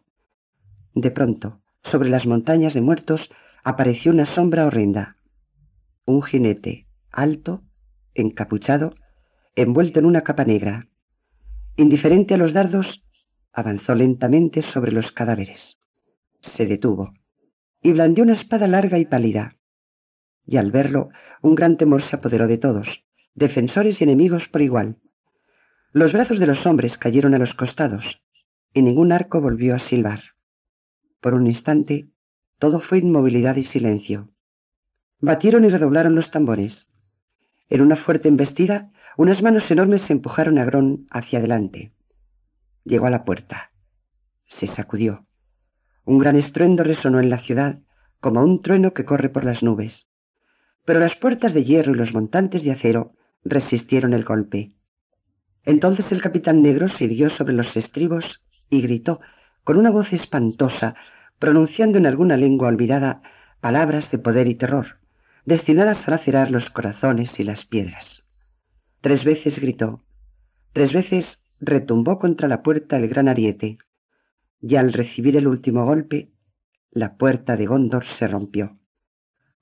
[0.94, 3.32] De pronto, sobre las montañas de muertos,
[3.64, 5.16] apareció una sombra horrenda.
[6.04, 7.64] Un jinete, alto,
[8.14, 8.94] encapuchado,
[9.56, 10.89] envuelto en una capa negra,
[11.80, 13.02] Indiferente a los dardos,
[13.54, 15.78] avanzó lentamente sobre los cadáveres.
[16.42, 17.14] Se detuvo
[17.82, 19.56] y blandió una espada larga y pálida.
[20.46, 21.08] Y al verlo,
[21.42, 24.98] un gran temor se apoderó de todos, defensores y enemigos por igual.
[25.94, 28.04] Los brazos de los hombres cayeron a los costados,
[28.74, 30.20] y ningún arco volvió a silbar.
[31.22, 32.10] Por un instante,
[32.58, 34.28] Todo fue inmovilidad y silencio.
[35.22, 36.90] Batieron y redoblaron los tambores.
[37.70, 41.92] En una fuerte embestida, unas manos enormes empujaron a Grón hacia adelante.
[42.86, 43.72] Llegó a la puerta.
[44.46, 45.26] Se sacudió.
[46.06, 47.80] Un gran estruendo resonó en la ciudad,
[48.22, 50.08] como un trueno que corre por las nubes.
[50.86, 53.12] Pero las puertas de hierro y los montantes de acero
[53.44, 54.72] resistieron el golpe.
[55.66, 59.20] Entonces el capitán negro se irguió sobre los estribos y gritó
[59.66, 60.96] con una voz espantosa,
[61.40, 63.22] pronunciando en alguna lengua olvidada
[63.60, 65.00] palabras de poder y terror,
[65.44, 68.24] destinadas a lacerar los corazones y las piedras.
[69.02, 70.04] Tres veces gritó,
[70.74, 71.26] tres veces
[71.62, 73.78] retumbó contra la puerta el gran ariete,
[74.62, 76.30] y al recibir el último golpe,
[76.92, 78.78] la puerta de Gondor se rompió.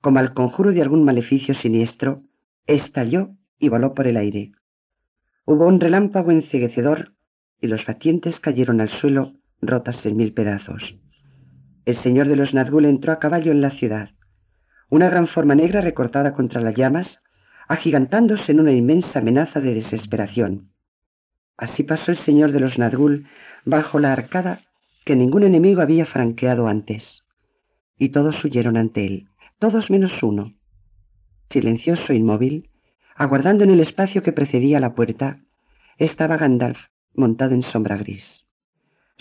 [0.00, 2.22] Como al conjuro de algún maleficio siniestro,
[2.66, 4.52] estalló y voló por el aire.
[5.44, 7.12] Hubo un relámpago enceguecedor
[7.60, 10.96] y los batientes cayeron al suelo rotas en mil pedazos.
[11.84, 14.10] El señor de los Nazgûl entró a caballo en la ciudad.
[14.90, 17.20] Una gran forma negra recortada contra las llamas,
[17.68, 20.70] agigantándose en una inmensa amenaza de desesperación.
[21.56, 23.26] Así pasó el señor de los Nazgûl
[23.64, 24.62] bajo la arcada
[25.04, 27.22] que ningún enemigo había franqueado antes.
[27.98, 29.28] Y todos huyeron ante él,
[29.58, 30.54] todos menos uno.
[31.50, 32.70] Silencioso e inmóvil,
[33.14, 35.40] aguardando en el espacio que precedía la puerta,
[35.98, 36.78] estaba Gandalf
[37.14, 38.46] montado en sombra gris.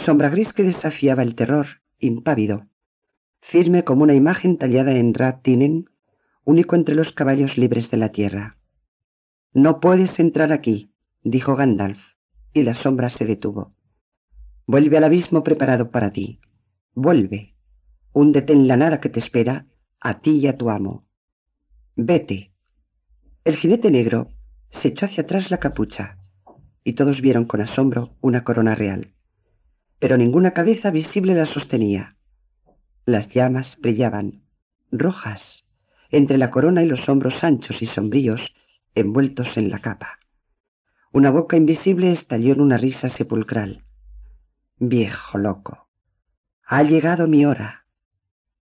[0.05, 1.67] Sombra gris que desafiaba el terror,
[1.99, 2.67] impávido,
[3.41, 5.89] firme como una imagen tallada en Rat-Tinen,
[6.47, 8.55] único entre los caballos libres de la tierra.
[9.53, 11.99] No puedes entrar aquí, dijo Gandalf,
[12.53, 13.73] y la sombra se detuvo.
[14.65, 16.39] Vuelve al abismo preparado para ti.
[16.95, 17.53] Vuelve.
[18.13, 19.65] Húndete en la nada que te espera,
[19.99, 21.03] a ti y a tu amo.
[21.97, 22.53] Vete.
[23.43, 24.29] El jinete negro
[24.69, 26.17] se echó hacia atrás la capucha,
[26.85, 29.11] y todos vieron con asombro una corona real.
[29.99, 32.15] Pero ninguna cabeza visible la sostenía.
[33.05, 34.43] Las llamas brillaban,
[34.91, 35.66] rojas,
[36.11, 38.41] entre la corona y los hombros anchos y sombríos
[38.95, 40.19] envueltos en la capa.
[41.11, 43.83] Una boca invisible estalló en una risa sepulcral.
[44.79, 45.87] Viejo loco,
[46.65, 47.85] ha llegado mi hora.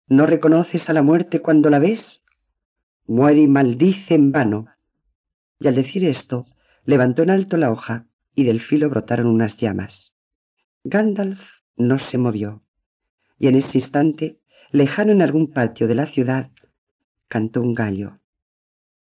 [0.08, 2.22] ¿No reconoces a la muerte cuando la ves?
[3.08, 4.68] Muere y maldice en vano.
[5.60, 6.46] Y al decir esto,
[6.86, 8.06] levantó en alto la hoja
[8.36, 10.14] y del filo brotaron unas llamas.
[10.84, 11.40] Gandalf
[11.78, 12.62] no se movió,
[13.40, 14.40] y en ese instante,
[14.72, 16.52] lejano en algún patio de la ciudad,
[17.34, 18.20] cantó un gallo.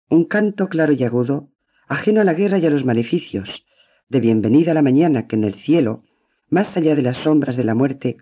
[0.07, 1.49] Un canto claro y agudo,
[1.87, 3.49] ajeno a la guerra y a los maleficios,
[4.07, 6.03] de bienvenida a la mañana que en el cielo
[6.47, 8.17] más allá de las sombras de la muerte,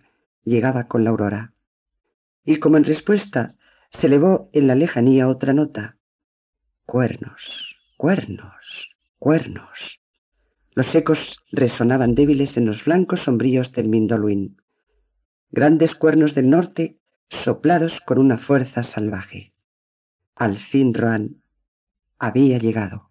[0.46, 1.52] llegaba con la aurora.
[2.46, 3.56] Y como en respuesta
[4.00, 5.98] se elevó en la lejanía otra nota.
[6.86, 7.42] Cuernos,
[7.98, 10.00] cuernos, cuernos.
[10.74, 11.20] Los ecos
[11.52, 14.56] resonaban débiles en los flancos sombríos del Mindoluin.
[15.52, 16.96] Grandes cuernos del norte
[17.44, 19.52] soplados con una fuerza salvaje.
[20.40, 20.94] Al fin
[22.20, 23.07] había llegado.